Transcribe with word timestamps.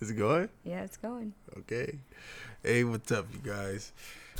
Is 0.00 0.10
it 0.10 0.14
going? 0.14 0.48
Yeah, 0.64 0.82
it's 0.82 0.96
going. 0.96 1.34
Okay. 1.58 1.98
Hey, 2.62 2.84
what's 2.84 3.12
up, 3.12 3.26
you 3.32 3.50
guys? 3.50 3.92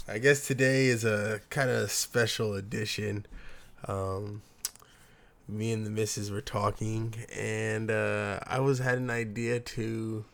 I 0.08 0.16
guess 0.16 0.46
today 0.46 0.86
is 0.86 1.04
a 1.04 1.42
kind 1.50 1.68
of 1.68 1.90
special 1.90 2.54
edition. 2.54 3.26
Um, 3.86 4.40
me 5.46 5.72
and 5.72 5.84
the 5.84 5.90
missus 5.90 6.30
were 6.30 6.40
talking, 6.40 7.14
and 7.36 7.90
uh, 7.90 8.40
I 8.46 8.60
was 8.60 8.78
had 8.78 8.96
an 8.96 9.10
idea 9.10 9.60
to 9.60 10.24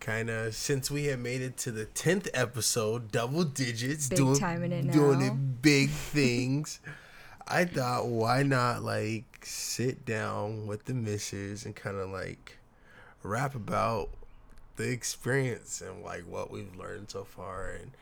kind 0.00 0.28
of 0.28 0.52
since 0.52 0.90
we 0.90 1.04
had 1.04 1.20
made 1.20 1.42
it 1.42 1.56
to 1.58 1.70
the 1.70 1.84
tenth 1.84 2.28
episode, 2.34 3.12
double 3.12 3.44
digits, 3.44 4.08
Big 4.08 4.16
doing 4.16 4.72
it 4.72 4.90
doing 4.90 5.20
it 5.20 5.62
big 5.62 5.90
things. 5.90 6.80
I 7.46 7.66
thought, 7.66 8.08
why 8.08 8.42
not 8.42 8.82
like 8.82 9.44
sit 9.44 10.04
down 10.04 10.66
with 10.66 10.86
the 10.86 10.94
missus 10.94 11.64
and 11.64 11.76
kind 11.76 11.98
of 11.98 12.10
like 12.10 12.58
rap 13.22 13.54
about 13.54 14.10
the 14.82 14.90
experience 14.90 15.80
and 15.80 16.02
like 16.02 16.22
what 16.22 16.50
we've 16.50 16.74
learned 16.76 17.10
so 17.10 17.24
far 17.24 17.70
and 17.70 17.92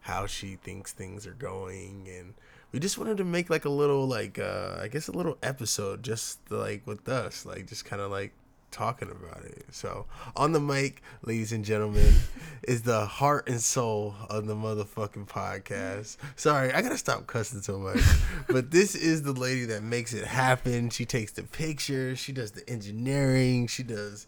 how 0.00 0.26
she 0.26 0.56
thinks 0.56 0.92
things 0.92 1.26
are 1.26 1.32
going. 1.34 2.08
And 2.18 2.34
we 2.72 2.80
just 2.80 2.96
wanted 2.96 3.18
to 3.18 3.24
make 3.24 3.50
like 3.50 3.64
a 3.64 3.70
little 3.70 4.06
like 4.06 4.38
uh 4.38 4.78
i 4.80 4.86
guess 4.86 5.08
a 5.08 5.12
little 5.12 5.36
episode 5.42 6.04
just 6.04 6.38
like 6.50 6.86
with 6.86 7.08
us 7.08 7.44
like 7.44 7.66
just 7.66 7.84
kind 7.84 8.00
of 8.00 8.12
like 8.12 8.32
talking 8.70 9.10
about 9.10 9.44
it. 9.44 9.64
So 9.72 10.06
on 10.36 10.52
the 10.52 10.60
mic 10.60 11.02
ladies 11.22 11.52
and 11.52 11.64
gentlemen 11.64 12.14
is 12.62 12.82
the 12.82 13.04
heart 13.04 13.48
and 13.48 13.60
soul 13.60 14.14
of 14.28 14.46
the 14.46 14.54
motherfucking 14.54 15.26
podcast. 15.26 16.16
Sorry 16.36 16.72
i 16.72 16.80
gotta 16.80 16.96
stop 16.96 17.26
cussing 17.26 17.60
so 17.60 17.78
much 17.78 18.00
but 18.48 18.70
this 18.70 18.94
is 18.94 19.22
the 19.22 19.32
lady 19.32 19.64
that 19.66 19.82
makes 19.82 20.14
it 20.14 20.24
happen. 20.24 20.88
She 20.90 21.04
takes 21.04 21.32
the 21.32 21.42
pictures 21.42 22.18
she 22.18 22.32
does 22.32 22.52
the 22.52 22.68
engineering 22.70 23.66
she 23.66 23.82
does 23.82 24.26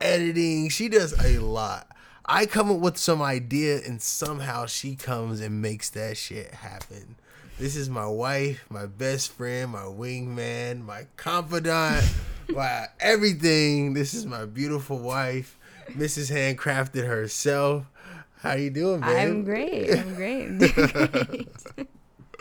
editing. 0.00 0.68
She 0.68 0.88
does 0.88 1.12
a 1.24 1.38
lot. 1.38 1.88
I 2.24 2.44
come 2.44 2.70
up 2.70 2.80
with 2.80 2.98
some 2.98 3.22
idea 3.22 3.80
and 3.86 4.02
somehow 4.02 4.66
she 4.66 4.96
comes 4.96 5.40
and 5.40 5.62
makes 5.62 5.88
that 5.90 6.16
shit 6.16 6.52
happen. 6.52 7.16
This 7.58 7.74
is 7.74 7.88
my 7.88 8.06
wife, 8.06 8.64
my 8.70 8.86
best 8.86 9.32
friend, 9.32 9.72
my 9.72 9.82
wingman, 9.82 10.84
my 10.84 11.06
confidant, 11.16 12.04
my 12.48 12.86
everything. 13.00 13.94
This 13.94 14.14
is 14.14 14.26
my 14.26 14.44
beautiful 14.44 14.98
wife, 14.98 15.58
Mrs. 15.88 16.30
Handcrafted 16.30 17.06
herself. 17.06 17.86
How 18.42 18.52
you 18.52 18.70
doing, 18.70 19.00
babe? 19.00 19.10
I'm 19.10 19.44
great. 19.44 19.90
I'm 19.90 20.14
great. 20.14 20.58
Great. 20.58 21.48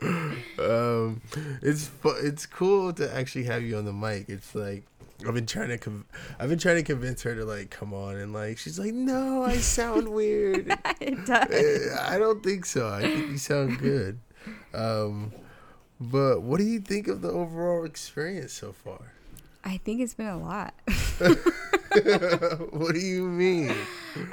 um, 0.60 1.22
it's 1.64 1.88
fu- 1.88 2.10
it's 2.10 2.46
cool 2.46 2.94
to 2.94 3.12
actually 3.16 3.46
have 3.46 3.64
you 3.64 3.78
on 3.78 3.86
the 3.86 3.94
mic. 3.94 4.30
It's 4.30 4.54
like 4.54 4.84
I've 5.26 5.34
been 5.34 5.46
trying 5.46 5.70
to 5.70 5.78
con- 5.78 6.06
I've 6.40 6.50
been 6.50 6.60
trying 6.60 6.76
to 6.76 6.84
convince 6.84 7.24
her 7.24 7.36
to 7.36 7.46
like 7.46 7.70
come 7.70 7.94
on 7.94 8.18
and 8.18 8.34
like 8.34 8.58
she's 8.58 8.78
like 8.78 8.94
no 8.94 9.44
I 9.44 9.58
sound 9.58 10.10
weird. 10.14 10.68
it 11.02 11.26
does. 11.26 11.50
Eh, 11.52 11.96
I 12.00 12.18
don't 12.20 12.44
think 12.44 12.66
so. 12.66 12.88
I 12.90 13.02
think 13.02 13.32
you 13.32 13.38
sound 13.38 13.80
good. 13.80 14.20
Um, 14.74 15.32
but 16.00 16.42
what 16.42 16.60
do 16.60 16.64
you 16.64 16.80
think 16.80 17.08
of 17.08 17.22
the 17.22 17.32
overall 17.32 17.84
experience 17.84 18.54
so 18.54 18.72
far? 18.72 19.14
I 19.64 19.78
think 19.78 20.02
it's 20.02 20.14
been 20.14 20.28
a 20.28 20.38
lot. 20.38 20.74
what 22.72 22.94
do 22.94 23.00
you 23.00 23.28
mean? 23.28 23.76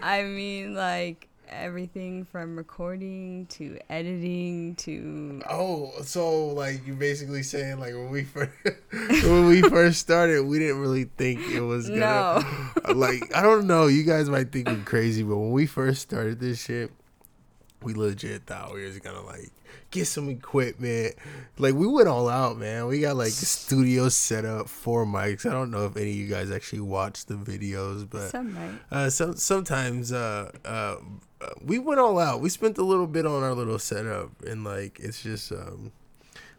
I 0.00 0.22
mean, 0.22 0.74
like 0.74 1.28
everything 1.55 2.24
from 2.24 2.56
recording 2.56 3.47
to 3.47 3.78
editing 3.88 4.74
to 4.77 5.41
Oh, 5.48 5.92
so 6.02 6.48
like 6.48 6.86
you're 6.86 6.96
basically 6.96 7.42
saying 7.42 7.78
like 7.78 7.94
when 7.94 8.11
we 8.11 8.24
first 8.24 8.52
when 9.24 9.46
we 9.46 9.62
first 9.62 10.00
started, 10.00 10.46
we 10.46 10.58
didn't 10.58 10.80
really 10.80 11.05
think 11.05 11.41
it 11.50 11.61
was 11.61 11.88
gonna 11.88 12.44
no. 12.86 12.92
like 12.94 13.34
I 13.34 13.42
don't 13.42 13.66
know. 13.66 13.86
You 13.86 14.05
guys 14.05 14.28
might 14.28 14.52
think 14.52 14.69
we're 14.69 14.83
crazy, 14.84 15.22
but 15.22 15.36
when 15.36 15.52
we 15.52 15.66
first 15.66 16.02
started 16.02 16.41
this 16.41 16.62
shit, 16.62 16.91
we 17.83 17.94
legit 17.94 18.44
thought 18.46 18.74
we 18.74 18.84
was 18.84 18.98
gonna 18.98 19.22
like 19.22 19.50
get 19.94 20.06
some 20.06 20.28
equipment. 20.28 21.14
Like 21.56 21.74
we 21.74 21.86
went 21.86 22.08
all 22.08 22.28
out, 22.28 22.58
man. 22.58 22.86
We 22.86 23.01
got 23.01 23.17
like 23.17 23.30
studio 23.30 24.08
set 24.08 24.45
up, 24.45 24.68
four 24.68 25.07
mics. 25.07 25.46
I 25.46 25.52
don't 25.52 25.70
know 25.70 25.86
if 25.86 25.96
any 25.96 26.11
of 26.11 26.17
you 26.17 26.27
guys 26.27 26.51
actually 26.51 26.80
watched 26.80 27.28
the 27.28 27.34
videos, 27.34 28.08
but 28.08 28.30
Some 28.30 28.80
uh, 28.90 29.08
some 29.11 29.36
sometimes 29.36 30.12
uh, 30.12 30.51
uh, 30.64 30.68
uh, 30.68 30.96
we 31.64 31.78
went 31.78 32.00
all 32.00 32.18
out. 32.18 32.40
We 32.40 32.48
spent 32.48 32.78
a 32.78 32.84
little 32.84 33.06
bit 33.06 33.27
on 33.27 33.42
our 33.42 33.55
little 33.55 33.78
setup, 33.78 34.30
and 34.42 34.64
like 34.64 34.98
it's 35.00 35.22
just 35.22 35.52
um, 35.52 35.92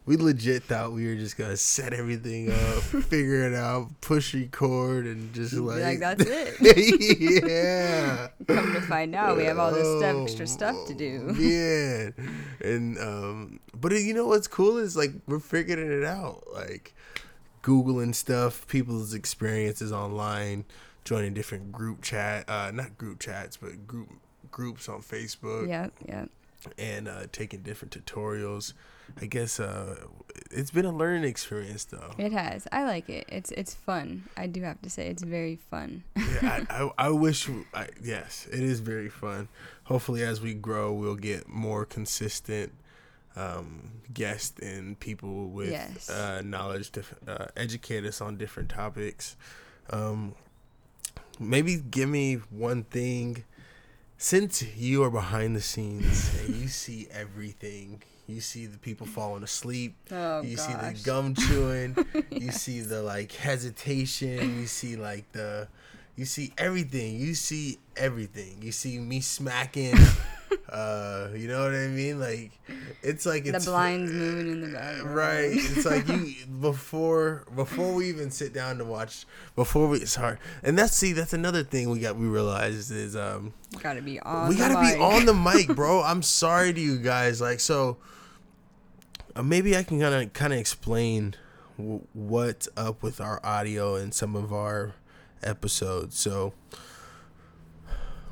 we 0.06 0.16
legit 0.16 0.62
thought 0.62 0.92
we 0.92 1.06
were 1.06 1.16
just 1.16 1.36
gonna 1.36 1.56
set 1.56 1.92
everything 1.92 2.50
up, 2.50 2.82
figure 2.82 3.46
it 3.46 3.54
out, 3.54 3.88
push 4.00 4.34
record, 4.34 5.06
and 5.06 5.34
just 5.34 5.52
like, 5.54 5.82
like 5.82 5.98
that's 5.98 6.24
it. 6.24 6.54
yeah. 7.44 8.28
Come 8.46 8.72
to 8.72 8.80
find 8.82 9.14
out, 9.14 9.36
we 9.36 9.44
have 9.44 9.58
all 9.58 9.72
this 9.72 9.98
stuff, 9.98 10.22
extra 10.22 10.44
Oh, 10.44 10.46
stuff 10.46 10.86
to 10.86 10.94
do. 10.94 11.34
Yeah, 11.38 12.10
and 12.60 12.98
um, 12.98 13.60
but 13.74 13.92
you 13.92 14.14
know 14.14 14.26
what's 14.26 14.46
cool 14.46 14.78
is 14.78 14.96
like 14.96 15.10
we're 15.26 15.40
figuring 15.40 15.90
it 15.90 16.04
out, 16.04 16.44
like 16.52 16.94
googling 17.62 18.14
stuff, 18.14 18.64
people's 18.68 19.12
experiences 19.12 19.90
online, 19.90 20.64
joining 21.04 21.34
different 21.34 21.72
group 21.72 22.00
chat, 22.00 22.48
uh, 22.48 22.70
not 22.72 22.96
group 22.96 23.18
chats, 23.18 23.56
but 23.56 23.88
group 23.88 24.08
groups 24.56 24.88
on 24.88 25.00
Facebook, 25.02 25.68
Yeah, 25.68 25.88
yeah. 26.08 26.24
and 26.78 27.06
uh, 27.08 27.24
taking 27.30 27.60
different 27.60 27.92
tutorials. 27.96 28.72
I 29.22 29.26
guess 29.26 29.60
uh, 29.60 29.96
it's 30.50 30.70
been 30.72 30.86
a 30.86 30.92
learning 31.02 31.24
experience 31.24 31.84
though. 31.84 32.10
It 32.18 32.32
has. 32.32 32.66
I 32.72 32.84
like 32.84 33.08
it. 33.08 33.24
It's 33.28 33.50
it's 33.52 33.74
fun. 33.74 34.24
I 34.36 34.46
do 34.48 34.62
have 34.62 34.80
to 34.82 34.90
say 34.90 35.06
it's 35.08 35.22
very 35.22 35.56
fun. 35.70 36.02
yeah, 36.16 36.64
I, 36.70 36.82
I, 36.82 36.90
I 37.06 37.10
wish. 37.10 37.48
I, 37.74 37.86
yes, 38.02 38.48
it 38.50 38.60
is 38.72 38.80
very 38.80 39.08
fun. 39.10 39.48
Hopefully, 39.84 40.22
as 40.24 40.40
we 40.40 40.54
grow, 40.54 40.92
we'll 40.92 41.14
get 41.32 41.46
more 41.48 41.84
consistent 41.84 42.72
um, 43.36 43.90
guests 44.12 44.58
and 44.60 44.98
people 44.98 45.48
with 45.50 45.70
Yes. 45.70 46.08
uh, 46.10 46.40
knowledge 46.44 46.90
to 46.92 47.02
uh, 47.28 47.46
educate 47.56 48.04
us 48.04 48.20
on 48.20 48.36
different 48.38 48.70
topics. 48.70 49.36
Um, 49.90 50.34
maybe 51.38 51.76
give 51.76 52.08
me 52.08 52.40
one 52.50 52.82
thing. 52.84 53.44
Since 54.18 54.62
you 54.76 55.02
are 55.04 55.10
behind 55.10 55.54
the 55.54 55.60
scenes 55.60 56.34
and 56.40 56.56
you 56.56 56.68
see 56.68 57.06
everything, 57.12 58.02
you 58.26 58.40
see 58.40 58.64
the 58.66 58.78
people 58.78 59.06
falling 59.06 59.42
asleep, 59.42 59.94
Oh 60.10 60.40
you 60.42 60.56
see 60.56 60.72
the 60.72 60.98
gum 61.04 61.34
chewing. 61.34 61.96
You 62.30 62.50
see 62.50 62.80
the 62.80 63.02
like 63.02 63.32
hesitation. 63.32 64.60
You 64.60 64.66
see 64.66 64.96
like 64.96 65.30
the, 65.32 65.68
you 66.16 66.24
see 66.24 66.52
everything. 66.56 67.16
You 67.16 67.34
see 67.34 67.78
everything. 67.96 68.62
You 68.62 68.72
see 68.72 68.98
me 68.98 69.20
smacking. 69.20 69.94
Uh, 70.68 71.28
you 71.34 71.46
know 71.48 71.62
what 71.64 71.74
I 71.74 71.86
mean? 71.88 72.18
Like, 72.18 72.50
it's 73.02 73.24
like 73.26 73.42
it's 73.42 73.50
the 73.52 73.56
it's 73.56 73.66
blinds 73.66 74.10
moving 74.12 74.50
in 74.52 74.60
the 74.62 74.68
background. 74.76 75.14
Right. 75.14 75.50
It's 75.52 75.84
like 75.84 76.08
you 76.08 76.34
before 76.60 77.44
before 77.54 77.94
we 77.94 78.08
even 78.08 78.30
sit 78.30 78.52
down 78.52 78.78
to 78.78 78.84
watch 78.84 79.26
before 79.54 79.86
we 79.88 80.04
sorry. 80.06 80.38
And 80.62 80.76
that's 80.78 80.94
see 80.94 81.12
that's 81.12 81.32
another 81.32 81.62
thing 81.62 81.90
we 81.90 82.00
got 82.00 82.16
we 82.16 82.26
realized 82.26 82.90
is 82.90 83.14
um 83.16 83.52
Gotta 83.80 84.02
be 84.02 84.18
on. 84.20 84.48
we 84.48 84.54
the 84.56 84.60
gotta 84.60 84.80
mic. 84.82 84.94
be 84.96 85.00
on 85.00 85.24
the 85.26 85.34
mic, 85.68 85.68
bro. 85.76 86.02
I'm 86.02 86.22
sorry 86.22 86.72
to 86.72 86.80
you 86.80 86.98
guys. 86.98 87.40
Like, 87.40 87.60
so 87.60 87.98
uh, 89.36 89.42
maybe 89.42 89.76
I 89.76 89.82
can 89.82 90.00
kind 90.00 90.14
of 90.14 90.32
kind 90.32 90.52
of 90.52 90.58
explain 90.58 91.34
w- 91.78 92.06
what's 92.12 92.68
up 92.76 93.02
with 93.02 93.20
our 93.20 93.40
audio 93.44 93.94
and 93.96 94.12
some 94.12 94.34
of 94.34 94.52
our 94.52 94.94
episodes. 95.42 96.18
So 96.18 96.54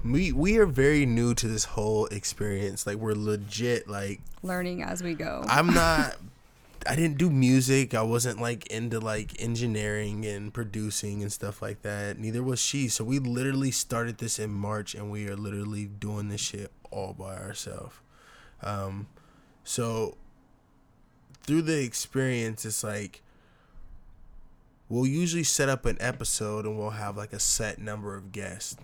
we 0.04 0.32
we 0.32 0.59
are 0.59 0.66
very 0.66 1.06
new 1.06 1.34
to 1.34 1.48
this 1.48 1.65
whole 1.65 2.06
experience. 2.06 2.87
Like, 2.87 2.97
we're 2.97 3.15
legit 3.15 3.88
like 3.88 4.20
learning 4.42 4.82
as 4.82 5.03
we 5.03 5.15
go. 5.15 5.44
I'm 5.48 5.66
not. 5.75 6.16
I 6.87 6.97
didn't 6.97 7.16
do 7.16 7.31
music. 7.31 7.94
I 7.94 8.03
wasn't 8.03 8.41
like 8.41 8.66
into 8.66 9.00
like 9.00 9.41
engineering 9.41 10.26
and 10.26 10.53
producing 10.53 11.22
and 11.22 11.32
stuff 11.32 11.62
like 11.62 11.81
that. 11.82 12.19
Neither 12.19 12.43
was 12.43 12.60
she. 12.60 12.88
So 12.88 13.04
we 13.04 13.19
literally 13.19 13.70
started 13.70 14.19
this 14.19 14.38
in 14.38 14.50
March, 14.50 14.94
and 14.94 15.11
we 15.11 15.26
are 15.29 15.37
literally 15.37 15.87
doing 15.87 16.29
this 16.29 16.43
shit 16.43 16.70
all 16.90 17.14
by 17.14 17.37
ourselves. 17.37 17.96
Um, 18.62 19.06
so 19.64 20.19
through 21.44 21.62
the 21.62 21.82
experience, 21.82 22.67
it's 22.67 22.84
like 22.84 23.23
we'll 24.90 25.06
usually 25.06 25.44
set 25.44 25.70
up 25.70 25.87
an 25.87 25.96
episode, 26.00 26.67
and 26.67 26.79
we'll 26.79 26.90
have 26.90 27.17
like 27.17 27.32
a 27.32 27.40
set 27.40 27.79
number 27.79 28.14
of 28.14 28.31
guests. 28.31 28.76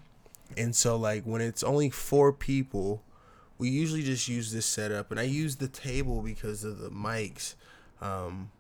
And 0.57 0.75
so 0.75 0.97
like 0.97 1.25
when 1.25 1.41
it's 1.41 1.63
only 1.63 1.91
four 1.91 2.33
people, 2.33 3.03
we 3.59 3.69
usually 3.69 4.03
just 4.03 4.29
use 4.29 4.53
this 4.53 4.67
setup. 4.67 5.11
And 5.11 5.21
i 5.21 5.25
use 5.25 5.57
the 5.57 5.69
table 5.69 6.23
because 6.23 6.65
of 6.65 6.79
the 6.79 6.91
mics. 6.91 7.55
Um, 8.01 8.51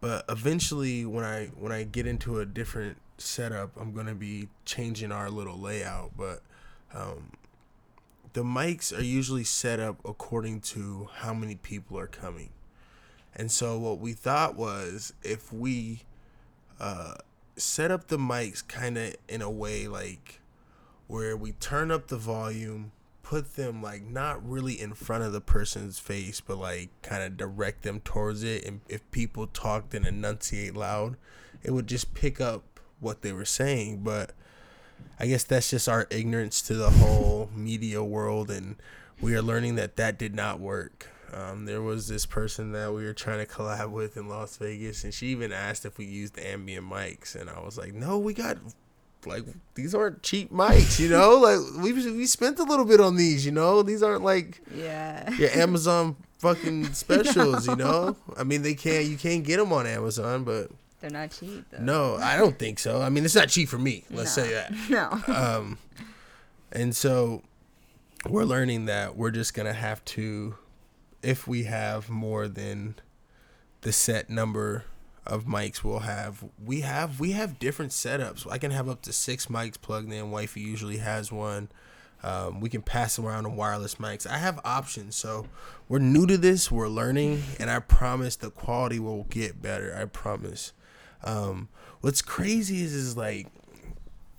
but 0.00 0.24
eventually 0.28 1.04
when 1.04 1.24
i 1.24 1.46
when 1.58 1.72
i 1.72 1.82
get 1.82 2.06
into 2.06 2.38
a 2.38 2.46
different 2.46 2.98
setup 3.18 3.70
i'm 3.80 3.92
going 3.94 4.06
to 4.06 4.14
be 4.14 4.48
changing 4.64 5.12
our 5.12 5.30
little 5.30 5.58
layout. 5.58 6.12
But 6.16 6.42
um, 6.94 7.32
the 8.32 8.42
mics 8.42 8.96
are 8.96 9.02
usually 9.02 9.44
set 9.44 9.80
up 9.80 9.96
according 10.04 10.60
to 10.60 11.08
how 11.16 11.34
many 11.34 11.56
people 11.56 11.98
are 11.98 12.06
coming. 12.06 12.50
And 13.34 13.50
so 13.50 13.78
what 13.78 13.98
we 13.98 14.12
thought 14.12 14.56
was 14.56 15.12
if 15.22 15.52
we 15.52 16.02
uh, 16.78 17.14
set 17.56 17.90
up 17.90 18.08
the 18.08 18.18
mics 18.18 18.66
kind 18.66 18.98
of 18.98 19.16
in 19.28 19.42
a 19.42 19.50
way 19.50 19.88
like 19.88 20.40
where 21.06 21.36
we 21.36 21.52
turn 21.52 21.90
up 21.90 22.08
the 22.08 22.16
volume, 22.16 22.92
put 23.22 23.56
them 23.56 23.82
like 23.82 24.02
not 24.02 24.46
really 24.48 24.80
in 24.80 24.94
front 24.94 25.24
of 25.24 25.32
the 25.32 25.40
person's 25.40 25.98
face, 25.98 26.40
but 26.40 26.58
like 26.58 26.90
kind 27.02 27.22
of 27.22 27.36
direct 27.36 27.82
them 27.82 28.00
towards 28.00 28.42
it. 28.42 28.64
And 28.64 28.80
if 28.88 29.08
people 29.10 29.46
talked 29.46 29.94
and 29.94 30.06
enunciate 30.06 30.74
loud, 30.74 31.16
it 31.62 31.72
would 31.72 31.86
just 31.86 32.14
pick 32.14 32.40
up 32.40 32.80
what 33.00 33.22
they 33.22 33.32
were 33.32 33.44
saying. 33.44 34.02
But 34.02 34.32
I 35.18 35.26
guess 35.26 35.44
that's 35.44 35.70
just 35.70 35.88
our 35.88 36.06
ignorance 36.10 36.62
to 36.62 36.74
the 36.74 36.90
whole 36.90 37.50
media 37.54 38.02
world, 38.02 38.50
and 38.50 38.76
we 39.20 39.34
are 39.34 39.42
learning 39.42 39.76
that 39.76 39.96
that 39.96 40.18
did 40.18 40.34
not 40.34 40.60
work. 40.60 41.08
Um, 41.32 41.64
there 41.64 41.82
was 41.82 42.06
this 42.08 42.24
person 42.24 42.72
that 42.72 42.92
we 42.92 43.04
were 43.04 43.12
trying 43.12 43.44
to 43.44 43.52
collab 43.52 43.90
with 43.90 44.16
in 44.16 44.28
Las 44.28 44.56
Vegas, 44.58 45.04
and 45.04 45.12
she 45.12 45.26
even 45.28 45.52
asked 45.52 45.84
if 45.84 45.98
we 45.98 46.04
used 46.04 46.38
ambient 46.38 46.88
mics, 46.88 47.34
and 47.34 47.50
I 47.50 47.60
was 47.60 47.76
like, 47.76 47.92
"No, 47.94 48.18
we 48.18 48.34
got 48.34 48.58
like 49.26 49.44
these 49.74 49.94
aren't 49.94 50.22
cheap 50.22 50.52
mics, 50.52 50.98
you 50.98 51.08
know. 51.08 51.36
like 51.40 51.82
we 51.82 51.92
we 51.92 52.26
spent 52.26 52.58
a 52.58 52.62
little 52.64 52.84
bit 52.84 53.00
on 53.00 53.16
these, 53.16 53.44
you 53.44 53.52
know. 53.52 53.82
These 53.82 54.02
aren't 54.02 54.22
like 54.22 54.60
Yeah. 54.74 55.30
your 55.34 55.50
Amazon 55.50 56.16
fucking 56.38 56.92
specials, 56.94 57.66
you 57.66 57.76
know. 57.76 58.16
I 58.36 58.44
mean, 58.44 58.62
they 58.62 58.74
can't 58.74 59.06
you 59.06 59.16
can't 59.16 59.44
get 59.44 59.56
them 59.58 59.72
on 59.72 59.86
Amazon, 59.86 60.44
but 60.44 60.70
They're 61.00 61.10
not 61.10 61.30
cheap 61.30 61.64
though. 61.70 61.82
no, 61.82 62.16
I 62.16 62.36
don't 62.36 62.58
think 62.58 62.78
so. 62.78 63.00
I 63.02 63.08
mean, 63.10 63.24
it's 63.24 63.34
not 63.34 63.48
cheap 63.48 63.68
for 63.68 63.78
me. 63.78 64.04
Let's 64.10 64.36
No. 64.36 64.42
say 64.44 64.52
that. 64.54 64.72
No. 64.90 65.34
Um, 65.34 65.78
and 66.72 66.94
so 66.94 67.42
we're 68.28 68.44
learning 68.44 68.86
that 68.86 69.16
we're 69.16 69.30
just 69.30 69.54
gonna 69.54 69.72
have 69.72 70.04
to, 70.06 70.56
if 71.22 71.46
we 71.46 71.64
have 71.64 72.10
more 72.10 72.48
than 72.48 72.96
the 73.82 73.92
set 73.92 74.28
number 74.28 74.84
of 75.26 75.44
mics 75.44 75.82
we'll 75.82 76.00
have, 76.00 76.44
we 76.64 76.82
have 76.82 77.20
we 77.20 77.32
have 77.32 77.58
different 77.58 77.92
setups. 77.92 78.50
I 78.50 78.58
can 78.58 78.70
have 78.70 78.88
up 78.88 79.02
to 79.02 79.12
six 79.12 79.46
mics 79.46 79.80
plugged 79.80 80.12
in. 80.12 80.30
Wifey 80.30 80.60
usually 80.60 80.98
has 80.98 81.32
one. 81.32 81.68
Um, 82.22 82.60
we 82.60 82.68
can 82.68 82.82
pass 82.82 83.18
around 83.18 83.44
the 83.44 83.50
wireless 83.50 83.96
mics. 83.96 84.26
I 84.26 84.38
have 84.38 84.58
options, 84.64 85.16
so 85.16 85.46
we're 85.88 85.98
new 85.98 86.26
to 86.26 86.36
this. 86.36 86.70
We're 86.70 86.88
learning, 86.88 87.42
and 87.60 87.70
I 87.70 87.78
promise 87.78 88.36
the 88.36 88.50
quality 88.50 88.98
will 88.98 89.24
get 89.24 89.60
better. 89.60 89.96
I 89.96 90.06
promise. 90.06 90.72
Um, 91.22 91.68
what's 92.00 92.22
crazy 92.22 92.82
is 92.82 92.94
is 92.94 93.16
like 93.16 93.48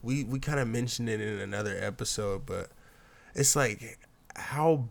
we 0.01 0.23
we 0.23 0.39
kind 0.39 0.59
of 0.59 0.67
mentioned 0.67 1.09
it 1.09 1.21
in 1.21 1.39
another 1.39 1.77
episode, 1.79 2.45
but 2.45 2.69
it's 3.35 3.55
like 3.55 3.99
how 4.35 4.89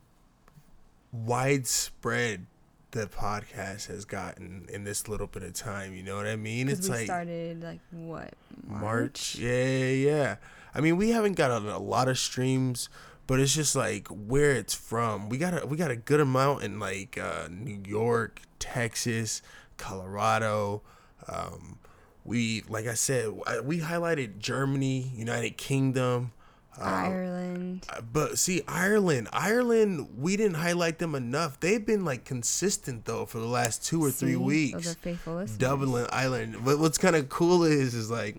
widespread 1.13 2.47
the 2.93 3.07
podcast 3.07 3.89
has 3.89 4.05
gotten 4.05 4.67
in 4.73 4.85
this 4.85 5.09
little 5.09 5.27
bit 5.27 5.43
of 5.43 5.53
time. 5.55 5.95
You 5.95 6.03
know 6.03 6.17
what 6.17 6.27
I 6.27 6.37
mean? 6.37 6.69
It's 6.69 6.89
like 6.89 7.07
started 7.07 7.63
like 7.63 7.81
what 7.91 8.35
March. 8.67 9.37
Yeah, 9.37 9.65
yeah, 9.65 10.11
yeah. 10.11 10.37
I 10.75 10.81
mean, 10.81 10.97
we 10.97 11.11
haven't 11.11 11.35
got 11.35 11.51
a, 11.51 11.77
a 11.77 11.79
lot 11.79 12.09
of 12.09 12.19
streams, 12.19 12.89
but 13.27 13.41
it's 13.41 13.55
just 13.55 13.75
like 13.75 14.09
where 14.09 14.53
it's 14.53 14.75
from. 14.75 15.29
We 15.29 15.39
got 15.39 15.63
a 15.63 15.67
we 15.67 15.77
got 15.77 15.91
a 15.91 15.97
good 15.97 16.21
amount 16.21 16.63
in 16.63 16.79
like 16.79 17.19
uh, 17.19 17.49
New 17.51 17.83
York, 17.87 18.41
Texas, 18.59 19.43
Colorado. 19.77 20.83
Um, 21.29 21.79
we 22.25 22.63
like 22.69 22.87
I 22.87 22.95
said, 22.95 23.33
we 23.65 23.81
highlighted 23.81 24.39
Germany, 24.39 25.11
United 25.15 25.57
Kingdom. 25.57 26.33
Um, 26.81 26.93
Ireland. 26.93 27.87
but 28.13 28.39
see, 28.39 28.63
Ireland, 28.69 29.29
Ireland, 29.33 30.09
we 30.19 30.37
didn't 30.37 30.57
highlight 30.57 30.99
them 30.99 31.15
enough. 31.15 31.59
They've 31.61 31.85
been 31.85 32.05
like 32.05 32.25
consistent 32.25 33.05
though 33.05 33.27
for 33.27 33.39
the 33.39 33.47
last 33.47 33.85
two 33.85 34.03
or 34.03 34.11
three 34.11 34.37
weeks. 34.37 34.85
Those 34.85 34.93
are 34.93 34.99
faithful 34.99 35.35
listeners. 35.37 35.59
Dublin 35.59 36.07
Island. 36.11 36.57
But 36.65 36.79
what's 36.79 36.99
kind 36.99 37.17
of 37.17 37.29
cool 37.29 37.65
is 37.65 37.95
is 37.95 38.11
like 38.11 38.37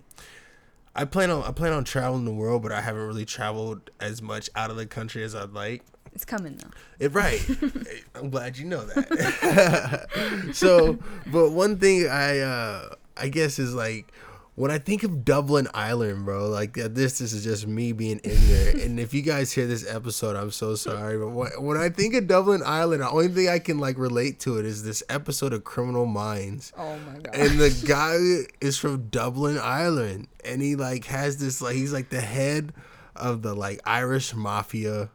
I 0.95 1.05
plan 1.05 1.29
on 1.29 1.43
I 1.43 1.51
plan 1.51 1.73
on 1.73 1.83
traveling 1.83 2.25
the 2.25 2.33
world, 2.33 2.63
but 2.63 2.71
I 2.71 2.81
haven't 2.81 3.05
really 3.05 3.25
traveled 3.25 3.91
as 3.99 4.21
much 4.21 4.49
out 4.55 4.71
of 4.71 4.77
the 4.77 4.85
country 4.85 5.23
as 5.23 5.35
I'd 5.35 5.51
like. 5.51 5.83
It's 6.13 6.25
coming 6.25 6.57
though. 6.57 6.71
It, 6.97 7.13
right. 7.13 7.39
I'm 8.15 8.31
glad 8.31 8.57
you 8.57 8.65
know 8.65 8.83
that. 8.85 10.49
so, 10.53 10.97
but 11.27 11.51
one 11.51 11.77
thing 11.77 12.07
I 12.07 12.39
uh 12.39 12.95
I 13.15 13.29
guess 13.29 13.59
is 13.59 13.75
like 13.75 14.11
when 14.57 14.71
I 14.71 14.79
think 14.79 15.03
of 15.03 15.23
Dublin 15.23 15.67
Island, 15.73 16.25
bro, 16.25 16.49
like 16.49 16.73
this, 16.73 17.19
this 17.19 17.31
is 17.31 17.43
just 17.43 17.67
me 17.67 17.91
being 17.91 18.19
ignorant. 18.23 18.81
and 18.83 18.99
if 18.99 19.13
you 19.13 19.21
guys 19.21 19.51
hear 19.51 19.67
this 19.67 19.87
episode, 19.87 20.35
I'm 20.35 20.49
so 20.49 20.73
sorry. 20.73 21.17
But 21.19 21.61
when, 21.61 21.77
I 21.77 21.89
think 21.89 22.15
of 22.15 22.25
Dublin 22.27 22.63
Island, 22.65 23.03
the 23.03 23.09
only 23.09 23.27
thing 23.27 23.49
I 23.49 23.59
can 23.59 23.77
like 23.77 23.99
relate 23.99 24.39
to 24.41 24.57
it 24.57 24.65
is 24.65 24.83
this 24.83 25.03
episode 25.09 25.53
of 25.53 25.63
Criminal 25.63 26.07
Minds 26.07 26.73
Oh 26.75 26.97
my 26.97 27.19
god. 27.19 27.35
and 27.35 27.59
the 27.59 27.69
guy 27.87 28.49
is 28.59 28.77
from 28.79 29.07
Dublin, 29.09 29.59
Ireland, 29.59 30.27
and 30.43 30.59
he 30.61 30.75
like 30.75 31.05
has 31.05 31.37
this 31.37 31.61
like 31.61 31.75
he's 31.75 31.93
like 31.93 32.09
the 32.09 32.21
head 32.21 32.73
of 33.15 33.43
the 33.43 33.53
like 33.53 33.79
Irish 33.85 34.33
mafia, 34.33 35.09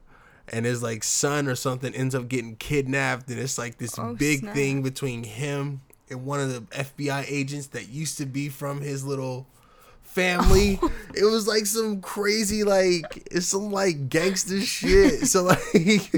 and 0.49 0.65
his 0.67 0.83
like 0.85 1.03
son 1.03 1.49
or 1.49 1.57
something 1.57 1.93
ends 1.95 2.15
up 2.15 2.29
getting 2.29 2.55
kidnapped, 2.57 3.29
and 3.29 3.41
it's 3.41 3.59
like 3.59 3.79
this 3.79 3.99
Oh, 3.99 4.15
big 4.15 4.39
snap. 4.41 4.55
thing 4.55 4.83
between 4.83 5.25
him 5.25 5.81
and 6.13 6.25
one 6.25 6.39
of 6.41 6.53
the 6.53 6.61
FBI 6.77 7.25
agents 7.29 7.69
that 7.69 7.89
used 7.89 8.19
to 8.19 8.27
be 8.27 8.49
from 8.49 8.81
his 8.81 9.05
little 9.05 9.47
family. 10.03 10.79
It 11.15 11.25
was 11.25 11.47
like 11.47 11.67
some 11.67 12.01
crazy 12.01 12.65
like 12.65 13.29
it's 13.31 13.45
some 13.45 13.71
like 13.71 14.09
gangster 14.09 14.63
shit. 14.63 15.27
So 15.27 15.43
like 15.45 15.61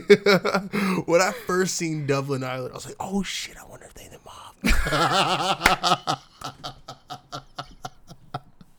when 1.07 1.21
I 1.21 1.33
first 1.47 1.75
seen 1.75 2.07
Dublin 2.07 2.45
Island, 2.45 2.71
I 2.71 2.75
was 2.77 2.87
like, 2.87 2.95
oh 3.01 3.25
shit, 3.25 3.57
I 3.57 3.65
wonder 3.67 3.87
if 3.87 3.95
they 3.95 4.07
the 4.07 4.21
mob. 4.25 6.19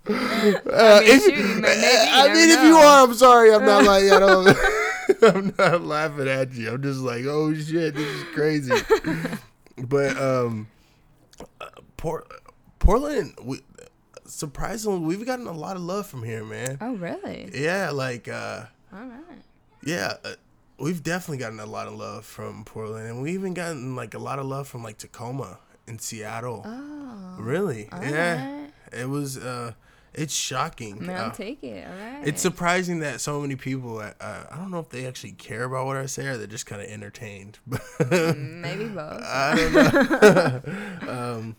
Uh, 0.08 1.02
mean, 1.04 1.20
shoot, 1.20 1.36
maybe, 1.60 1.84
I 1.84 2.28
mean, 2.34 2.50
if 2.50 2.64
you 2.64 2.76
are, 2.78 3.04
I'm 3.06 3.14
sorry. 3.14 3.54
I'm 3.54 3.66
not 3.66 3.84
like 3.84 4.04
I 4.04 4.20
don't. 4.20 4.58
I'm 5.36 5.54
not 5.58 5.82
laughing 5.82 6.30
at 6.30 6.54
you. 6.54 6.72
I'm 6.72 6.82
just 6.82 7.02
like, 7.02 7.26
oh 7.26 7.54
shit, 7.54 7.96
this 7.96 8.08
is 8.08 8.24
crazy. 8.34 8.74
but 9.78 10.16
um, 10.18 10.68
uh, 11.62 11.70
Port 11.98 12.32
Portland, 12.80 13.36
we 13.44 13.62
surprisingly 14.26 15.00
we've 15.00 15.26
gotten 15.26 15.48
a 15.48 15.52
lot 15.52 15.76
of 15.76 15.82
love 15.84 16.08
from 16.08 16.24
here, 16.24 16.44
man. 16.44 16.78
oh 16.82 16.96
really? 16.96 17.50
Yeah, 17.54 17.92
like 17.92 18.28
uh, 18.28 18.66
All 18.94 19.00
right. 19.06 19.42
yeah, 19.84 20.14
uh, 20.24 20.34
we've 20.80 21.04
definitely 21.04 21.38
gotten 21.38 21.60
a 21.60 21.66
lot 21.66 21.88
of 21.88 21.94
love 21.96 22.26
from 22.26 22.64
Portland, 22.66 23.08
and 23.08 23.22
we've 23.22 23.36
even 23.36 23.54
gotten 23.54 23.96
like 23.96 24.14
a 24.14 24.20
lot 24.20 24.40
of 24.40 24.46
love 24.46 24.68
from 24.68 24.84
like 24.84 24.98
Tacoma 24.98 25.60
and 25.88 26.02
Seattle. 26.02 26.64
Oh. 26.66 27.36
Really? 27.40 27.90
all 27.92 28.04
yeah. 28.04 28.62
right. 28.62 28.72
It 28.94 29.10
was. 29.10 29.38
uh 29.38 29.74
It's 30.18 30.34
shocking. 30.34 31.06
Man, 31.06 31.16
Uh, 31.18 31.24
I'll 31.26 31.32
take 31.32 31.64
it. 31.64 31.86
All 31.86 31.94
right. 31.94 32.26
it's 32.28 32.42
surprising 32.42 33.00
that 33.00 33.20
so 33.22 33.42
many 33.42 33.56
people. 33.56 34.00
Uh, 34.00 34.12
I 34.20 34.56
don't 34.56 34.72
know 34.72 34.80
if 34.80 34.90
they 34.90 35.06
actually 35.06 35.34
care 35.34 35.64
about 35.66 35.86
what 35.86 35.98
I 35.98 36.06
say 36.06 36.26
or 36.28 36.38
they're 36.38 36.48
just 36.48 36.66
kind 36.66 36.82
of 36.82 36.88
entertained. 36.88 37.60
Maybe 38.00 38.86
both. 38.88 39.22
I 39.24 39.56
don't 39.56 41.06
know. 41.08 41.08
um, 41.12 41.56